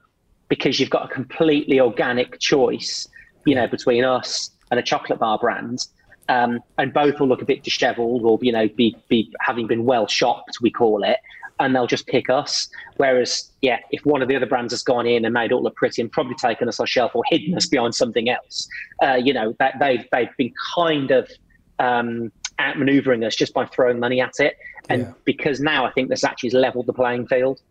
[0.52, 3.08] because you've got a completely organic choice,
[3.46, 5.86] you know, between us and a chocolate bar brand.
[6.28, 9.86] Um, and both will look a bit dishevelled or, you know, be, be having been
[9.86, 11.16] well shopped, we call it,
[11.58, 12.68] and they'll just pick us.
[12.98, 15.62] Whereas, yeah, if one of the other brands has gone in and made it all
[15.62, 18.68] look pretty and probably taken us off shelf or hidden us behind something else,
[19.02, 21.30] uh, you know, that they've, they've been kind of
[21.78, 22.30] um,
[22.60, 24.58] outmaneuvering us just by throwing money at it.
[24.90, 25.12] And yeah.
[25.24, 27.62] because now I think this actually has leveled the playing field.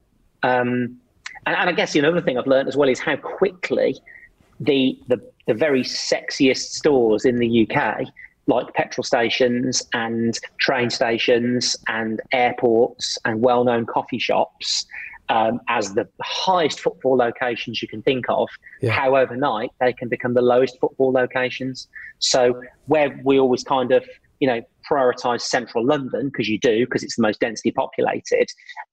[0.41, 0.97] Um,
[1.45, 3.99] and, and I guess another thing I've learned as well is how quickly
[4.59, 8.01] the, the, the very sexiest stores in the UK,
[8.47, 14.85] like petrol stations and train stations and airports and well known coffee shops,
[15.29, 18.49] um, as the highest footfall locations you can think of,
[18.81, 18.91] yeah.
[18.91, 21.87] how overnight they can become the lowest footfall locations.
[22.19, 24.03] So, where we always kind of
[24.41, 28.47] you know prioritize central London because you do because it's the most densely populated.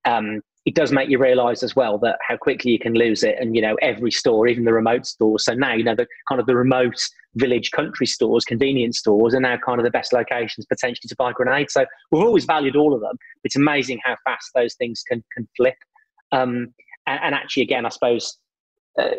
[0.05, 3.37] Um, it does make you realize as well that how quickly you can lose it
[3.41, 5.47] and you know every store even the remote stores.
[5.47, 7.01] So now you know the kind of the remote
[7.37, 11.33] village country stores convenience stores are now kind of the best locations potentially to buy
[11.33, 11.73] grenades.
[11.73, 13.17] So we've always valued all of them.
[13.45, 15.77] It's amazing how fast those things can can flip.
[16.33, 16.75] Um,
[17.07, 18.37] and, and, actually again i suppose
[19.01, 19.13] uh,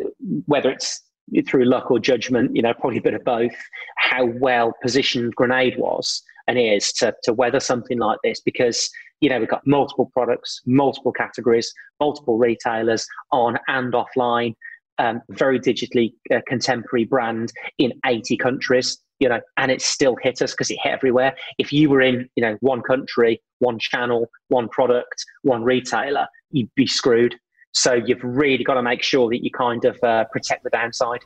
[0.46, 1.02] whether it's
[1.48, 3.56] through luck or judgment you know probably a bit of both
[3.98, 8.42] how well positioned grenade was and is to, to weather something like this.
[8.42, 8.90] Because
[9.22, 14.56] you know, we've got multiple products, multiple categories, multiple retailers on and offline,
[14.98, 20.42] um, very digitally uh, contemporary brand in 80 countries, you know, and it still hit
[20.42, 21.36] us because it hit everywhere.
[21.58, 26.74] If you were in, you know, one country, one channel, one product, one retailer, you'd
[26.76, 27.36] be screwed.
[27.72, 31.20] So you've really got to make sure that you kind of uh, protect the downside.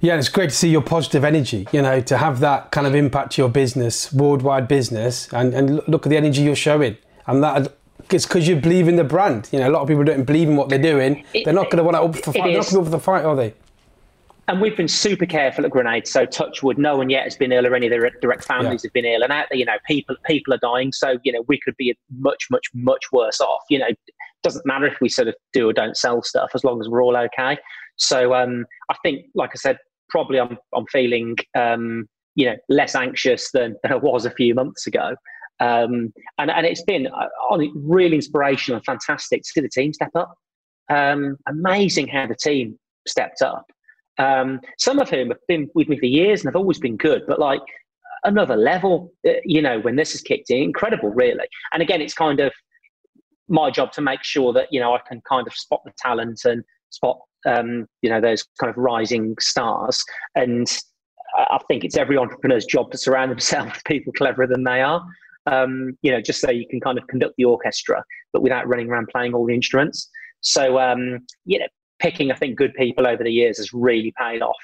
[0.00, 2.94] Yeah, it's great to see your positive energy, you know, to have that kind of
[2.94, 7.42] impact to your business, worldwide business, and, and look at the energy you're showing and
[7.42, 7.74] that
[8.10, 9.48] it's because you believe in the brand.
[9.52, 11.24] You know, a lot of people don't believe in what they're doing.
[11.32, 12.44] It, they're not going to want to up for fight.
[12.44, 13.54] They're not going to up for the fight, are they?
[14.46, 16.06] And we've been super careful at Grenade.
[16.06, 18.88] So touchwood, no one yet has been ill, or any of their direct families yeah.
[18.88, 19.22] have been ill.
[19.22, 20.92] And out there, you know, people people are dying.
[20.92, 23.62] So you know, we could be much, much, much worse off.
[23.70, 23.88] You know,
[24.42, 27.02] doesn't matter if we sort of do or don't sell stuff as long as we're
[27.02, 27.56] all okay.
[27.96, 29.78] So um, I think, like I said,
[30.10, 34.54] probably I'm I'm feeling um, you know less anxious than, than I was a few
[34.54, 35.14] months ago.
[35.60, 40.10] Um, and, and it's been uh, really inspirational and fantastic to see the team step
[40.14, 40.34] up.
[40.90, 43.66] Um, amazing how the team stepped up.
[44.18, 47.22] Um, some of whom have been with me for years and have always been good,
[47.26, 47.62] but like
[48.24, 51.46] another level, uh, you know, when this is kicked in, incredible, really.
[51.72, 52.52] And again, it's kind of
[53.48, 56.40] my job to make sure that, you know, I can kind of spot the talent
[56.44, 60.02] and spot, um, you know, those kind of rising stars.
[60.34, 60.66] And
[61.36, 65.04] I think it's every entrepreneur's job to surround themselves with people cleverer than they are
[65.46, 68.88] um, you know, just so you can kind of conduct the orchestra, but without running
[68.88, 70.08] around playing all the instruments.
[70.40, 71.66] So, um, you know,
[71.98, 74.56] picking, I think, good people over the years has really paid off,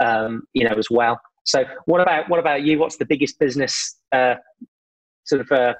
[0.00, 1.20] um, you know, as well.
[1.44, 2.78] So, what about what about you?
[2.78, 4.36] What's the biggest business uh,
[5.24, 5.74] sort of uh,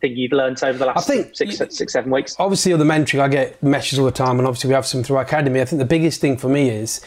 [0.00, 2.36] thing you've learned over the last I think six, six, seven weeks?
[2.38, 5.16] Obviously, the mentoring, I get messages all the time, and obviously, we have some through
[5.16, 5.60] our academy.
[5.60, 7.00] I think the biggest thing for me is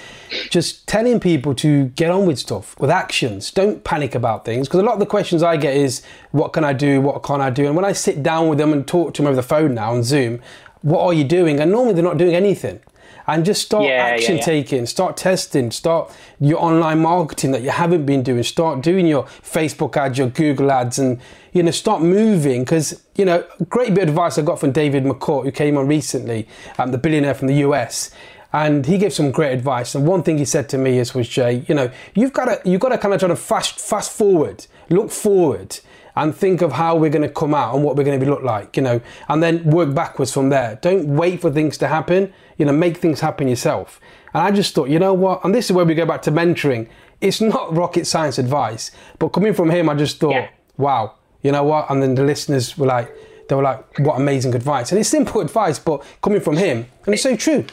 [0.50, 3.52] just telling people to get on with stuff, with actions.
[3.52, 6.64] Don't panic about things, because a lot of the questions I get is, what can
[6.64, 7.02] I do?
[7.02, 7.66] What can't I do?
[7.66, 9.94] And when I sit down with them and talk to them over the phone now
[9.94, 10.42] on Zoom,
[10.82, 11.60] what are you doing?
[11.60, 12.80] And normally, they're not doing anything.
[13.28, 14.44] and just start Yeah, yeah, action yeah.
[14.44, 19.26] taking, start testing, start your online marketing that you haven't been doing, start doing your
[19.26, 21.20] Facebook ads, your Google ads, and
[21.54, 22.64] you know, start moving.
[22.64, 25.88] Because you know, great bit of advice I got from David McCourt, who came on
[25.88, 26.48] recently,
[26.80, 28.10] um, the billionaire from the US.
[28.54, 29.96] And he gave some great advice.
[29.96, 32.70] And one thing he said to me is, was Jay, you know, you've got to,
[32.70, 35.80] you've got to kind of try to fast, fast forward, look forward,
[36.16, 38.30] and think of how we're going to come out and what we're going to be
[38.30, 40.78] look like, you know, and then work backwards from there.
[40.82, 44.00] Don't wait for things to happen, you know, make things happen yourself.
[44.34, 45.44] And I just thought, you know what?
[45.44, 46.88] And this is where we go back to mentoring.
[47.22, 50.50] It's not rocket science advice, but coming from him, I just thought, Yeah.
[50.78, 51.90] wow, you know what?
[51.90, 53.12] And then the listeners were like,
[53.50, 54.92] they were like, what amazing advice.
[54.92, 57.66] And it's simple advice, but coming from him, and it's so true.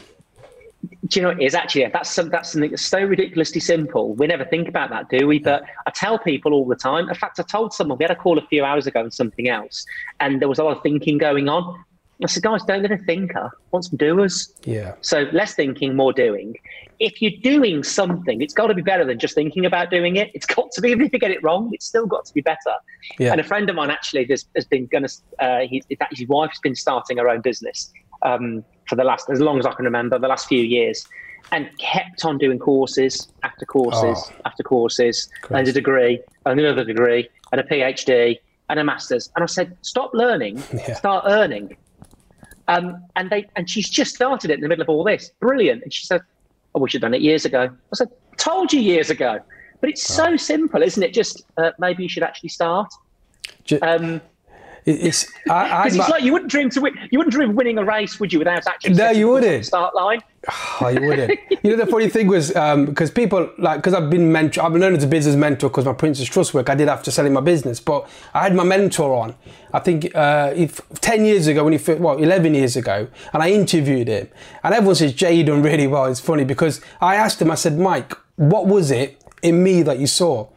[1.07, 1.55] Do you know it is?
[1.55, 4.13] Actually that's some, that's something that's so ridiculously simple.
[4.13, 5.39] We never think about that do we?
[5.39, 7.09] But i tell people all the time.
[7.09, 9.49] In fact i told someone we had a call a few hours ago on something
[9.49, 9.85] else
[10.19, 11.83] and there was a lot of thinking going on.
[12.21, 14.53] I said guys don't let a thinker want some doers.
[14.65, 14.95] Yeah.
[15.01, 16.55] so less thinking more doing.
[16.99, 20.29] If you're doing something it's got to be better than just thinking about doing it.
[20.33, 22.41] It's got to be even if you get it wrong it's still got to be
[22.41, 22.73] better.
[23.19, 23.31] Yeah.
[23.31, 26.17] and a friend of mine actually has, has been going to uh, he, in fact
[26.17, 27.91] his wife's been starting her own business
[28.23, 31.05] um, for the last as long as i can remember the last few years
[31.51, 34.41] and kept on doing courses after courses Oh.
[34.45, 38.39] after courses and a degree and another degree and a phd
[38.69, 39.31] and a master's.
[39.35, 40.61] And i said stop learning.
[40.73, 40.93] Yeah.
[40.93, 41.75] start earning.
[42.67, 45.31] Um, and they and she's just started it in the middle of all this.
[45.39, 45.81] Brilliant.
[45.83, 46.21] And she said
[46.75, 47.63] i wish i'd done it years ago.
[47.63, 49.39] I said told you years ago.
[49.81, 51.13] But it's so simple isn't it?
[51.13, 52.91] Just uh, maybe you should actually start.
[53.63, 54.21] Ju- um,
[54.85, 56.97] It's, I, I, because it's like you wouldn't dream to win.
[57.11, 58.93] You wouldn't dream of winning a race, would you, without actually?
[58.93, 59.65] No, you wouldn't.
[59.65, 60.21] Start line.
[60.81, 61.39] Oh, you wouldn't.
[61.63, 64.81] you know, the funny thing was because people like because I've been mentor, I've been
[64.81, 67.41] known as a business mentor because my Prince's Trust work I did after selling my
[67.41, 67.79] business.
[67.79, 69.35] But I had my mentor on.
[69.73, 73.51] I think uh, if, ten years ago when he well eleven years ago, and I
[73.51, 74.29] interviewed him,
[74.63, 76.05] and everyone says Jay you done really well.
[76.05, 77.51] It's funny because I asked him.
[77.51, 80.47] I said, Mike, what was it in me that you saw?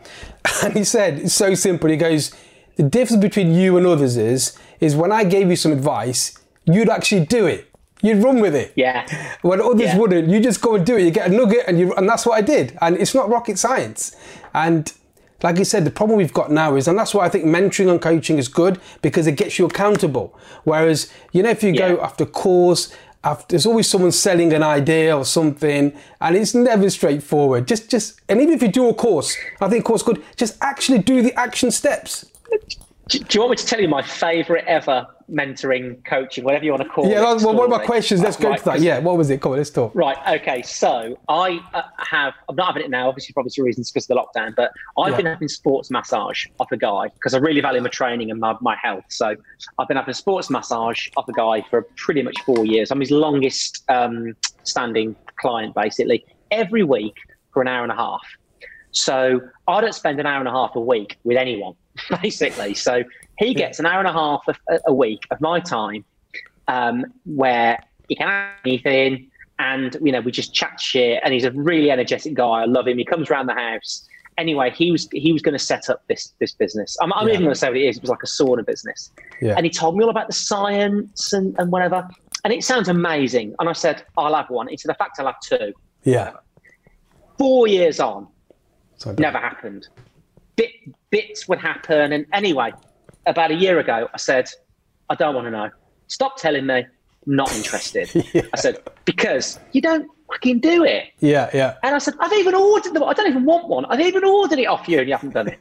[0.62, 1.89] And he said, it's so simple.
[1.89, 2.33] He goes,
[2.77, 6.89] the difference between you and others is is when I gave you some advice, you'd
[6.89, 7.68] actually do it.
[8.03, 8.73] You'd run with it.
[8.75, 9.07] Yeah.
[9.43, 9.99] When others Yeah.
[9.99, 11.03] wouldn't, you just go and do it.
[11.05, 12.77] You get a nugget, and you, and that's what I did.
[12.81, 14.16] And it's not rocket science.
[14.55, 14.93] And
[15.43, 17.89] like you said, the problem we've got now is, and that's why I think mentoring
[17.91, 20.37] and coaching is good because it gets you accountable.
[20.64, 22.93] Whereas, you know, if you go after course,
[23.25, 27.68] after, there's always someone selling an idea or something, and it's never straightforward.
[27.68, 30.20] Just, just, and even if you do a course, I think course good.
[30.37, 32.25] Just actually do the action steps.
[33.09, 36.70] Do, do you want me to tell you my favourite ever mentoring, coaching, whatever you
[36.70, 37.20] want to call Yeah, it?
[37.22, 38.22] that's, well, one of my questions.
[38.22, 38.80] Let's go Right, to that.
[38.80, 39.40] Yeah, what was it?
[39.42, 39.92] Come on, let's talk.
[39.94, 40.16] Right.
[40.40, 40.62] Okay.
[40.62, 42.32] So I uh, have.
[42.48, 44.55] I'm not having it now, obviously for obvious reasons because of the lockdown.
[44.57, 45.16] But I've Yeah.
[45.16, 48.55] been having sports massage off a guy because I really value my training and my,
[48.61, 49.05] my health.
[49.11, 49.34] So
[49.78, 52.90] I've been having sports massage off a guy for pretty much four years.
[52.90, 56.24] I'm his longest um, standing client, basically.
[56.50, 57.14] Every week
[57.53, 58.22] for an hour and a half.
[58.92, 61.74] So I don't spend an hour and a half a week with anyone,
[62.22, 62.74] basically.
[62.74, 63.03] So
[63.38, 66.05] he gets an hour and a half a, a week of my time
[66.68, 67.78] um, where
[68.09, 71.20] he can ask anything and, you know, we just chat shit.
[71.24, 72.62] And he's a really energetic guy.
[72.62, 72.99] I love him.
[72.99, 74.09] He comes around the house.
[74.38, 76.97] Anyway, he was he was going to set up this this business.
[77.03, 77.34] I'm, I'm Yeah.
[77.34, 77.97] even going to say what it is.
[77.99, 79.11] It was like a sauna business.
[79.43, 79.55] Yeah.
[79.57, 82.09] And he told me all about the science and, and whatever.
[82.45, 83.55] And it sounds amazing.
[83.61, 84.68] And I said, I'll have one.
[84.68, 85.72] He said, the fact I'll have two.
[86.03, 86.32] Yeah.
[87.38, 88.26] Four years on,
[88.97, 89.88] So never happened.
[90.57, 90.70] Bit,
[91.11, 92.12] bits would happen.
[92.12, 92.72] And anyway,
[93.26, 94.48] about a year ago, I said,
[95.09, 95.70] I don't want to know.
[96.09, 96.86] Stop telling me.
[97.24, 98.11] Not interested.
[98.34, 98.42] Yeah.
[98.53, 101.11] I said, because you don't fucking do it.
[101.20, 101.76] Yeah, yeah.
[101.82, 103.05] And I said, I've even ordered them.
[103.05, 103.84] I don't even want one.
[103.84, 105.61] I've even ordered it off you and you haven't done it.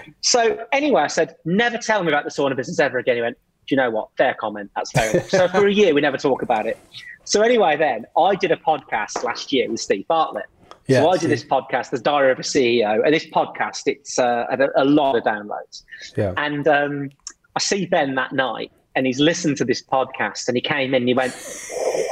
[0.20, 3.16] so anyway, I said, never tell me about the sauna business ever again.
[3.16, 4.08] He went, do you know what?
[4.16, 4.70] Fair comment.
[4.76, 5.28] That's fair enough.
[5.28, 6.78] So for a year, we never talk about it.
[7.24, 10.46] So anyway, then I did a podcast last year with Steve Bartlett.
[10.86, 14.18] Yeah, so I did this podcast, The Diary of a CEO, and this podcast, it's
[14.18, 15.82] uh, a, a lot of downloads.
[16.16, 16.34] Yeah.
[16.36, 17.10] And um,
[17.56, 21.02] I see Ben that night, and he's listened to this podcast, and he came in
[21.02, 21.34] and he went,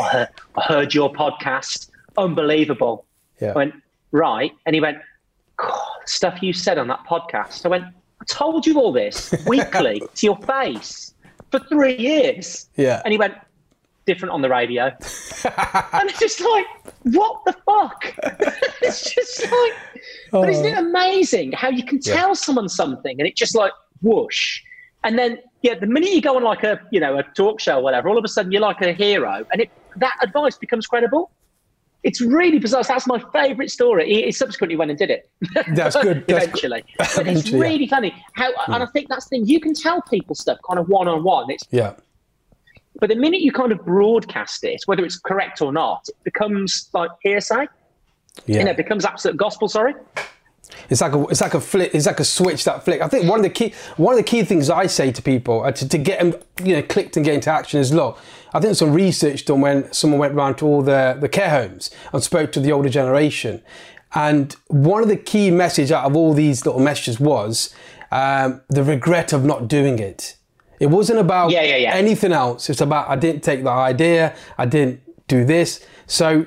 [0.00, 3.04] I heard, I heard your podcast, unbelievable.
[3.40, 3.50] Yeah.
[3.50, 3.74] I went,
[4.10, 4.52] right.
[4.64, 4.98] And he went,
[6.06, 7.66] stuff you said on that podcast.
[7.66, 11.14] I went, I told you all this weekly to your face
[11.50, 12.68] for three years.
[12.76, 13.02] Yeah.
[13.04, 13.34] And he went,
[14.06, 14.84] different on the radio.
[14.84, 16.66] and it's just like,
[17.02, 18.14] what the fuck?
[18.82, 19.72] it's just like,
[20.30, 20.86] but isn't it oh.
[20.86, 22.10] amazing how you can Oh.
[22.10, 22.16] Yeah.
[22.16, 24.60] tell someone something and it just like whoosh.
[25.04, 27.78] And then, yeah, the minute you go on like a, you know, a talk show
[27.78, 30.86] or whatever, all of a sudden you're like a hero and it, that advice becomes
[30.86, 31.30] credible.
[32.02, 32.82] It's really bizarre.
[32.82, 34.12] That's my favourite story.
[34.12, 35.30] He, he subsequently went and did it.
[35.54, 35.74] That's good.
[35.74, 36.24] That's good.
[36.28, 36.84] Eventually.
[36.98, 38.92] But it's really funny how, and I hmm.
[38.92, 39.46] think that's the thing.
[39.46, 41.50] You can tell people stuff kind of one on one.
[41.50, 41.94] It's Yeah.
[43.02, 46.88] But the minute you kind of broadcast it, whether it's correct or not, it becomes
[46.92, 47.66] like hearsay.
[48.46, 48.58] Yeah.
[48.58, 49.68] You know, it becomes absolute gospel.
[49.68, 49.94] Sorry.
[50.88, 51.92] It's like a it's like a flick.
[51.96, 53.00] It's like a switch that flick.
[53.00, 55.64] I think one of the key one of the key things I say to people
[55.64, 58.20] uh, to, to get them you know clicked and get into action is look.
[58.54, 61.90] I think some research done when someone went around to all the the care homes
[62.12, 63.62] and spoke to the older generation,
[64.14, 67.74] and one of the key message out of all these little messages was
[68.12, 70.36] um, the regret of not doing it.
[70.82, 71.94] It wasn't about yeah, yeah, yeah.
[71.94, 72.68] anything else.
[72.68, 74.34] It's about I didn't take the idea.
[74.58, 75.86] I didn't do this.
[76.08, 76.44] So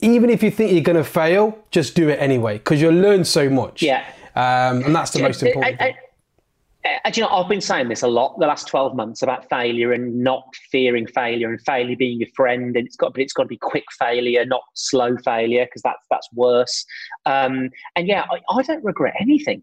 [0.00, 3.24] even if you think you're going to fail, just do it anyway because you'll learn
[3.24, 3.82] so much.
[3.82, 4.06] Yeah.
[4.34, 5.82] Um, and that's the most important.
[5.82, 9.20] I, I, I, you know, I've been saying this a lot the last 12 months
[9.20, 12.74] about failure and not fearing failure and failure being your friend.
[12.74, 16.06] And it's got, but it's got to be quick failure, not slow failure, because that's
[16.10, 16.86] that's worse.
[17.26, 19.62] Um, and yeah, I, I, don't regret anything.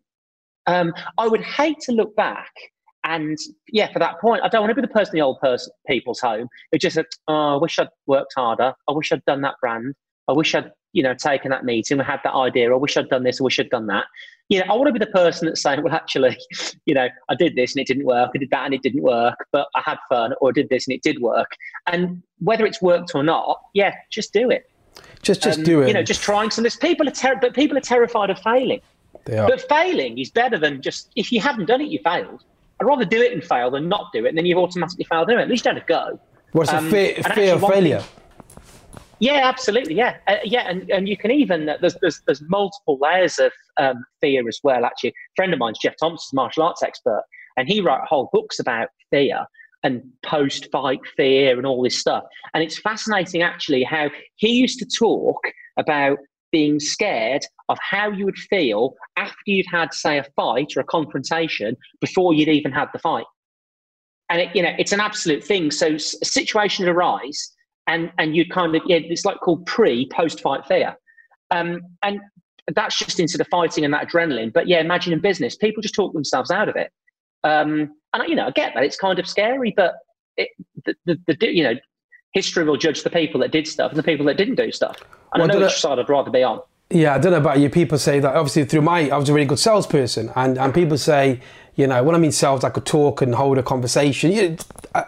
[0.67, 2.51] Um, I would hate to look back
[3.05, 3.37] and
[3.67, 5.71] yeah, for that point, I don't want to be the person in the old person
[5.87, 8.73] people's home who just said, "Oh, I wish I'd worked harder.
[8.89, 9.93] I wish I'd done that brand.
[10.27, 12.73] I wish I'd, you know, taken that meeting, had that idea.
[12.73, 13.39] I wish I'd done this.
[13.39, 14.05] I wish I'd done that.
[14.49, 16.35] You know, I want to be the person that's saying, well, actually,
[16.85, 18.31] you know, I did this and it didn't work.
[18.33, 20.87] I did that and it didn't work, but I had fun, or I did this
[20.87, 21.51] and it did work.
[21.85, 24.69] And whether it's worked or not, yeah, just do it.
[25.21, 25.89] Just, just um, do it.
[25.89, 26.63] You know, just trying some.
[26.63, 28.81] This people are ter- but people are terrified of failing.
[29.25, 29.47] They are.
[29.47, 32.43] But failing is better than just if you haven't done it, you failed.
[32.79, 35.29] I'd rather do it and fail than not do it, and then you've automatically failed
[35.29, 35.43] anyway.
[35.43, 36.19] At least you had a go.
[36.51, 38.03] What's um, the fear, fear of failure?
[39.19, 39.95] Yeah, absolutely.
[39.95, 43.51] Yeah, uh, yeah, and, and you can even uh, there's, there's there's multiple layers of
[43.77, 44.83] um, fear as well.
[44.83, 47.23] Actually, a friend of mine's Geoff Thompson's martial arts expert,
[47.55, 49.45] and he wrote whole books about fear
[49.83, 52.23] and post-fight fear and all this stuff.
[52.53, 55.37] And it's fascinating actually how he used to talk
[55.77, 56.17] about
[56.55, 60.85] being scared of how you would feel after you'd had, say, a fight or a
[60.85, 63.25] confrontation before you'd even had the fight.
[64.29, 65.69] And it, you know, it's an absolute thing.
[65.69, 67.51] So a situation would arise
[67.87, 70.95] and and you kind of yeah, it's like called pre post fight fear,
[71.51, 72.19] um, and
[72.73, 74.53] that's just into the fighting and that adrenaline.
[74.53, 76.89] But yeah, imagine in business, people just talk themselves out of it.
[77.43, 79.95] Um, and you know, I get that it's kind of scary, but
[80.37, 80.49] it,
[80.85, 81.75] the, the, the you know
[82.35, 84.97] history will judge the people that did stuff and the people that didn't do stuff.
[85.33, 86.61] And well, I know which side I'd rather be on.
[86.91, 87.69] Yeah, I don't know about you.
[87.69, 90.97] People say that obviously through my, I was a really good salesperson, and, and people
[90.97, 91.39] say,
[91.75, 94.31] you know, when I mean sales, I could talk and hold a conversation.
[94.31, 94.57] You,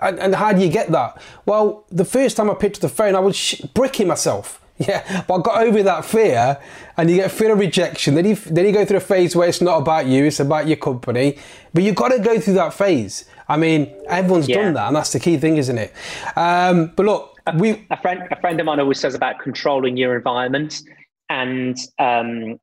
[0.01, 1.21] and, and, how do you get that?
[1.45, 4.61] Well, the first time I picked up the phone, I was sh- bricking myself.
[4.79, 6.59] Yeah, but I got over that fear,
[6.97, 8.13] and you get fear of rejection.
[8.13, 10.67] Then you then you go through a phase where it's not about you, it's about
[10.67, 11.39] your company.
[11.73, 13.25] But you've got to go through that phase.
[13.49, 14.63] I mean, everyone's yeah.
[14.63, 15.93] done that, and that's the key thing, isn't it?
[16.35, 20.15] Um, but look, we a friend a friend of mine always says about controlling your
[20.15, 20.81] environment,
[21.29, 22.59] and um,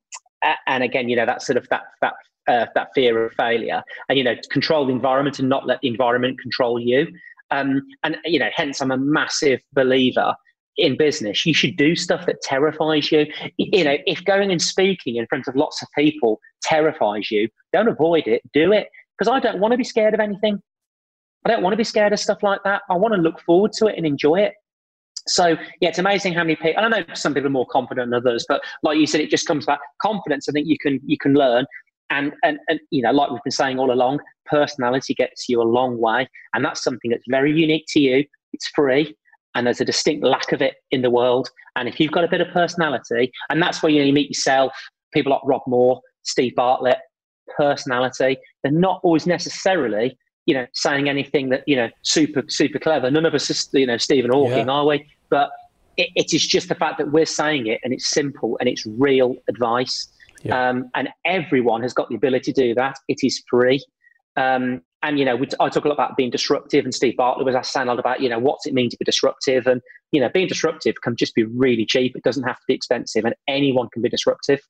[0.67, 2.13] and again, you know, that sort of that that
[2.47, 5.87] uh, that fear of failure, and you know, control the environment and not let the
[5.87, 7.07] environment control you.
[7.51, 10.35] Um, and you know, hence, I'm a massive believer
[10.77, 11.45] in business.
[11.45, 13.25] You should do stuff that terrifies you.
[13.57, 17.87] You know, if going and speaking in front of lots of people terrifies you, don't
[17.87, 18.41] avoid it.
[18.53, 20.61] Do it because I don't want to be scared of anything.
[21.45, 22.81] I don't want to be scared of stuff like that.
[22.89, 24.53] I want to look forward to it and enjoy it.
[25.27, 26.83] So yeah, it's amazing how many people.
[26.83, 29.47] I know some people are more confident than others, but like you said, it just
[29.47, 30.47] comes back confidence.
[30.47, 31.65] I think you can you can learn,
[32.09, 35.63] and and and you know, like we've been saying all along, personality gets you a
[35.63, 38.23] long way, and that's something that's very unique to you.
[38.53, 39.15] It's free,
[39.55, 41.49] and there's a distinct lack of it in the world.
[41.75, 44.29] And if you've got a bit of personality, and that's where you, know, you meet
[44.29, 44.73] yourself,
[45.11, 46.99] people like Rob Moore, Steve Bartlett,
[47.57, 48.37] personality.
[48.63, 53.09] They're not always necessarily you know, saying anything that you know super super clever.
[53.09, 54.73] None of us, are, you know, Stephen Hawking, yeah.
[54.73, 55.07] are we?
[55.29, 55.51] But
[55.97, 58.85] it, it is just the fact that we're saying it and it's simple and it's
[58.85, 60.07] real advice.
[60.43, 60.69] Yeah.
[60.69, 62.97] Um, and everyone has got the ability to do that.
[63.07, 63.83] It is free.
[64.35, 67.45] Um, and you know, we, I talk a lot about being disruptive, and Steve Bartlett
[67.45, 69.81] was asked a lot about you know what's it mean to be disruptive, and
[70.11, 72.15] you know, being disruptive can just be really cheap.
[72.15, 74.61] It doesn't have to be expensive, and anyone can be disruptive.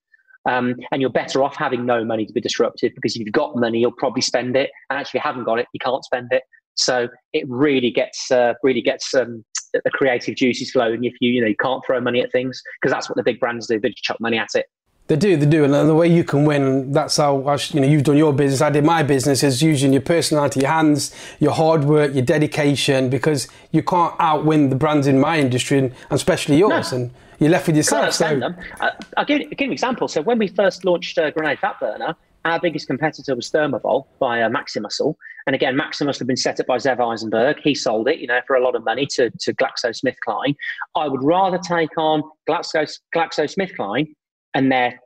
[0.45, 3.55] Um, and you're better off having no money to be disruptive because if you've got
[3.55, 6.27] money, you'll probably spend it, and actually, if you haven't got it, you can't spend
[6.31, 6.43] it.
[6.75, 9.43] So it really gets uh, really gets um,
[9.73, 12.93] the creative juices flowing if you you know you can't throw money at things because
[12.93, 13.79] that's what the big brands do.
[13.79, 14.67] They just chuck money at it.
[15.07, 18.03] They do, they do, and the way you can win, that's how you know you've
[18.03, 18.59] done your business.
[18.59, 23.11] I did my business is using your personality, your hands, your hard work, your dedication,
[23.11, 26.91] because you can't outwin the brands in my industry and especially yours.
[26.91, 26.97] No.
[26.97, 28.13] And you're left with yourself.
[28.13, 28.39] So.
[28.39, 28.55] Them.
[28.79, 30.07] Uh, I'll, give, I'll give you an example.
[30.07, 32.15] So when we first launched uh, Grenade Fat Burner,
[32.45, 35.17] our biggest competitor was Thermobol by uh.
[35.47, 37.57] And again, Maximus had been set up by Zef Eisenberg.
[37.63, 40.55] He sold it, you know, for a lot of money to, to GlaxoSmithKline.
[40.95, 44.13] I would rather take on Glaxo, GlaxoSmithKline
[44.53, 44.99] and their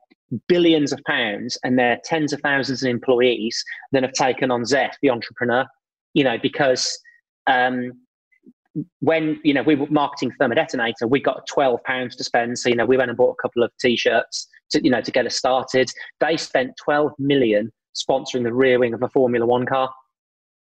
[0.48, 3.64] billions of pounds and their tens of thousands of employees
[3.94, 5.66] than have taken on Zef, the entrepreneur,
[6.14, 7.00] you know, because
[7.48, 7.94] um,
[9.00, 12.58] when you know we were marketing Thermodetonator, we got twelve pounds to spend.
[12.60, 15.12] So you know we went and bought a couple of t-shirts to you know to
[15.12, 15.92] get us started.
[16.20, 19.92] They spent twelve million sponsoring the rear wing of a Formula One car,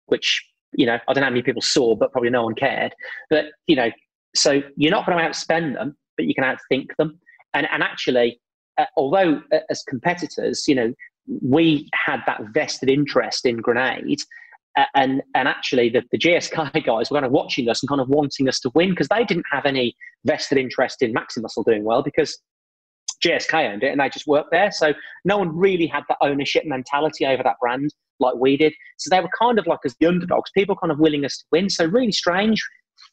[0.08, 0.44] which
[0.74, 2.94] you know I don't know how many people saw, but probably no one cared.
[3.30, 3.92] But you know,
[4.36, 7.20] so you're not going to outspend them, but you can outthink them.
[7.54, 8.40] And and actually,
[8.78, 10.94] uh, although uh, as competitors, you know,
[11.42, 14.20] we had that vested interest in Grenade
[14.96, 18.10] and and actually the, the GSK guys were kind of watching us and kind of
[18.10, 22.04] wanting us to win because they didn't have any vested interest in Maximuscle doing well
[22.04, 22.38] because
[23.24, 24.72] GSK owned it and they just worked there.
[24.72, 24.94] So
[25.26, 28.74] no one really had that ownership mentality over that brand like we did.
[28.98, 31.46] So they were kind of like as the underdogs, people kind of willing us to
[31.52, 31.70] win.
[31.70, 32.64] So really strange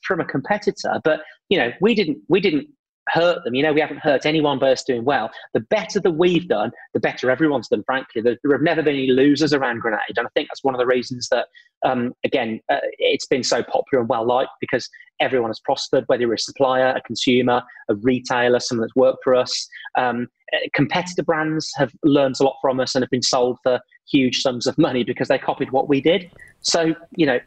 [0.03, 1.01] from a competitor.
[1.03, 2.69] But you know, we didn't we didn't
[3.15, 3.55] hurt them.
[3.55, 5.31] You know, we haven't hurt anyone by us doing well.
[5.55, 8.21] The better that we've done, the better everyone's done, frankly.
[8.21, 10.01] There, there have never been any losers around Grenade.
[10.17, 11.47] And I think that's one of the reasons that,
[11.85, 14.89] um, again, uh, it's been so popular and well liked because
[15.21, 19.35] everyone has prospered, whether you're a supplier, a consumer, a retailer, someone that's worked for
[19.35, 19.69] us.
[19.97, 23.81] Um, uh, competitor brands have learned a lot from us and have been sold for
[24.11, 26.31] huge sums of money because they copied what we did.
[26.61, 27.39] So, you know,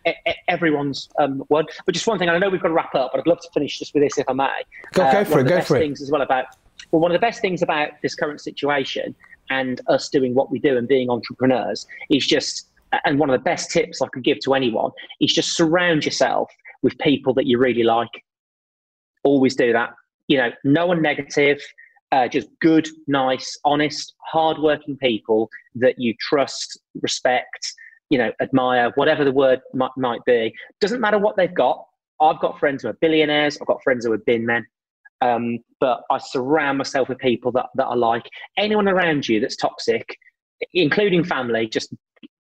[0.47, 1.43] everyone's um.
[1.49, 3.49] But just one thing, I know we've got to wrap up, but I'd love to
[3.53, 4.49] finish just with this if I may.
[4.93, 5.79] Go, uh, go for it, go for it.
[5.79, 6.45] Things as well about,
[6.91, 9.15] well, one of the best things about this current situation
[9.49, 12.66] and us doing what we do and being entrepreneurs is just,
[13.05, 16.49] and one of the best tips I could give to anyone is just surround yourself
[16.83, 18.09] with people that you really like.
[19.23, 19.91] Always do that.
[20.27, 21.61] You know, no one negative
[22.11, 27.73] uh, just good, nice, honest, hardworking people that you trust, respect,
[28.09, 30.53] you know, admire, whatever the word might, might be.
[30.79, 31.85] Doesn't matter what they've got.
[32.21, 33.57] I've got friends who are billionaires.
[33.59, 34.65] I've got friends who are bin men.
[35.21, 38.29] Um, but I surround myself with people that, that I like.
[38.57, 40.17] Anyone around you that's toxic,
[40.73, 41.93] including family, just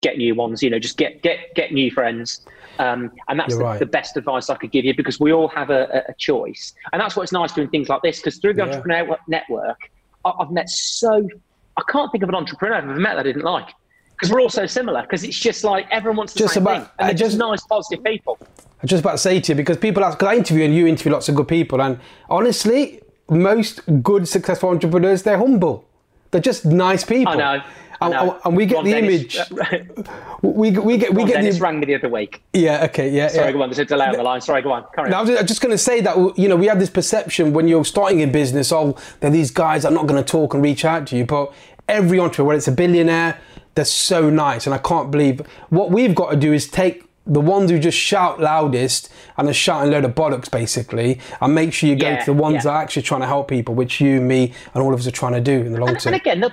[0.03, 0.62] get new ones.
[0.62, 2.47] You know, just get get get new friends.
[2.78, 3.78] Um, and that's the, right.
[3.78, 6.74] the, best advice I could give you because we all have a, a choice.
[6.92, 8.68] And that's what's nice doing things like this because through the yeah.
[8.68, 9.78] entrepreneur network,
[10.26, 11.26] I've met so
[11.78, 13.68] I can't think of an entrepreneur I've ever met that I didn't like
[14.11, 15.03] because we're all so similar.
[15.03, 17.38] Because it's just like everyone wants the just same about, thing, and they're just, just
[17.38, 18.38] nice, positive people.
[18.40, 20.74] I was just about to say to you because people ask because I interview and
[20.74, 25.84] you interview lots of good people, and honestly, most good successful entrepreneurs they're humble.
[26.30, 27.32] They're just nice people.
[27.32, 27.64] I know.
[28.01, 30.07] Oh, and, oh, and, we get Ron the Dennis, image.
[30.42, 32.42] we, we get we Ron get Dennis the rang me the other week.
[32.53, 32.84] Yeah.
[32.84, 33.09] Okay.
[33.09, 33.28] Yeah.
[33.28, 33.47] Sorry.
[33.47, 33.53] Yeah.
[33.53, 33.70] Go on.
[33.70, 34.40] There's a delay on the line.
[34.40, 34.62] Sorry.
[34.62, 34.84] Go on.
[34.94, 35.14] Carry on.
[35.14, 37.84] I was just going to say that you know we have this perception when you're
[37.84, 38.72] starting a business.
[38.72, 41.24] Oh, they're these guys are not going to talk and reach out to you.
[41.24, 41.53] But
[41.88, 43.40] every entrepreneur, whether it's a billionaire,
[43.74, 47.40] they're so nice, and I can't believe what we've got to do is take the
[47.40, 51.72] ones who just shout loudest and are shouting a load of bollocks basically and make
[51.72, 52.62] sure you go yeah, to the ones yeah.
[52.62, 55.12] that are actually trying to help people which you me and all of us are
[55.12, 56.44] trying to do in the long and, term and again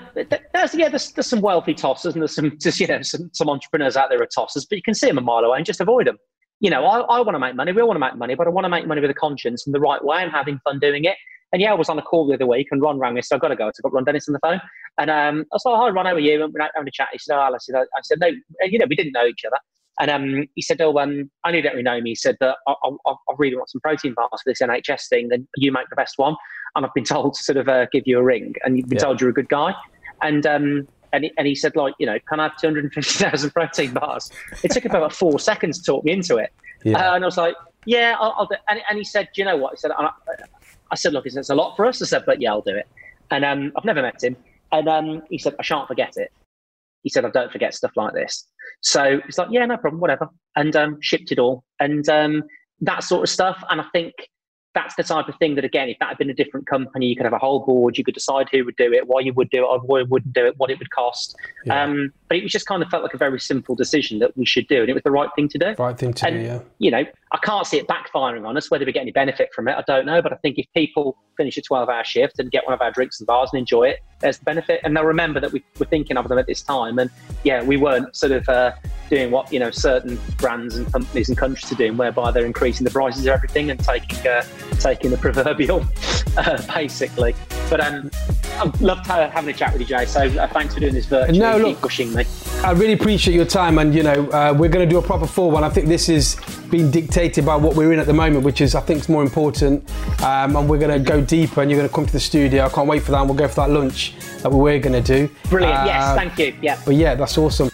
[0.53, 3.49] there's yeah there's, there's some wealthy tossers and there's some just you know some, some
[3.49, 5.79] entrepreneurs out there are tossers but you can see them a mile away and just
[5.79, 6.17] avoid them
[6.59, 8.47] you know I, I want to make money we all want to make money but
[8.47, 10.79] I want to make money with a conscience and the right way and having fun
[10.79, 11.17] doing it
[11.53, 13.35] and yeah, I was on a call the other week, and Ron rang me, so
[13.35, 13.69] I've got to go.
[13.69, 14.59] So I got Ron Dennis on the phone,
[14.97, 17.09] and um, I said, "Oh, hi, Ron, how are you?" And we're having a chat.
[17.11, 18.27] He said, "Oh, I said, I said, no,
[18.65, 19.57] you know, we didn't know each other."
[19.99, 22.57] And um, he said, "Oh, um, I knew that you know me." He said that
[22.67, 25.27] I, I, I, really want some protein bars for this NHS thing.
[25.29, 26.35] Then you make the best one,
[26.75, 28.97] and I've been told to sort of uh, give you a ring, and you've been
[28.97, 29.03] yeah.
[29.03, 29.75] told you're a good guy.
[30.21, 33.93] And um, and he, and he said, like, you know, can I have 250,000 protein
[33.93, 34.31] bars?
[34.63, 36.51] It took about four seconds to talk me into it,
[36.83, 37.11] yeah.
[37.11, 38.55] uh, and I was like, yeah, I'll, I'll do.
[38.69, 39.73] And, and he said, do you know what?
[39.73, 40.09] He said, I,
[40.89, 42.01] I said, look, it's a lot for us.
[42.01, 42.87] I said, but yeah, I'll do it.
[43.29, 44.35] And um, I've never met him,
[44.71, 46.31] and um, he said, I shan't forget it
[47.03, 48.47] he said, I don't forget stuff like this.
[48.81, 50.29] So it's like, yeah, no problem, whatever.
[50.55, 51.63] And um, shipped it all.
[51.79, 52.43] And um,
[52.81, 53.63] that sort of stuff.
[53.69, 54.13] And I think
[54.73, 57.15] that's the type of thing that, again, if that had been a different company, you
[57.15, 59.49] could have a whole board, you could decide who would do it, why you would
[59.49, 61.35] do it, why you wouldn't do it, what it would cost.
[61.65, 61.83] Yeah.
[61.83, 64.45] Um, but it was just kind of felt like a very simple decision that we
[64.45, 64.81] should do.
[64.81, 65.75] And it was the right thing to do.
[65.77, 66.59] Right thing to and, do, yeah.
[66.79, 68.71] You know, I can't see it backfiring on us.
[68.71, 70.21] Whether we get any benefit from it, I don't know.
[70.21, 72.91] But I think if people finish a 12 hour shift and get one of our
[72.91, 74.81] drinks and bars and enjoy it, there's the benefit.
[74.83, 76.97] And they'll remember that we were thinking of them at this time.
[76.97, 77.11] And
[77.43, 78.71] yeah, we weren't sort of uh,
[79.13, 82.83] doing what, you know, certain brands and companies and countries are doing, whereby they're increasing
[82.83, 84.43] the prices of everything and taking, uh,
[84.79, 85.85] taking the proverbial,
[86.37, 87.35] uh, basically.
[87.69, 88.09] But um,
[88.59, 90.05] I'd love having a chat with you, Jay.
[90.05, 91.39] So uh, thanks for doing this virtually.
[91.39, 92.25] No, look, Keep pushing me.
[92.63, 95.27] I really appreciate your time, and you know, uh, we're going to do a proper
[95.27, 95.63] full one.
[95.63, 96.37] I think this is
[96.71, 99.21] being dictated by what we're in at the moment, which is I think is more
[99.21, 99.87] important.
[100.23, 102.65] Um, and we're going to go deeper, and you're going to come to the studio.
[102.65, 103.19] I can't wait for that.
[103.19, 105.29] And we'll go for that lunch that we are going to do.
[105.49, 105.81] Brilliant.
[105.81, 106.55] Uh, yes, thank you.
[106.61, 106.81] Yeah.
[106.83, 107.69] But yeah, that's awesome.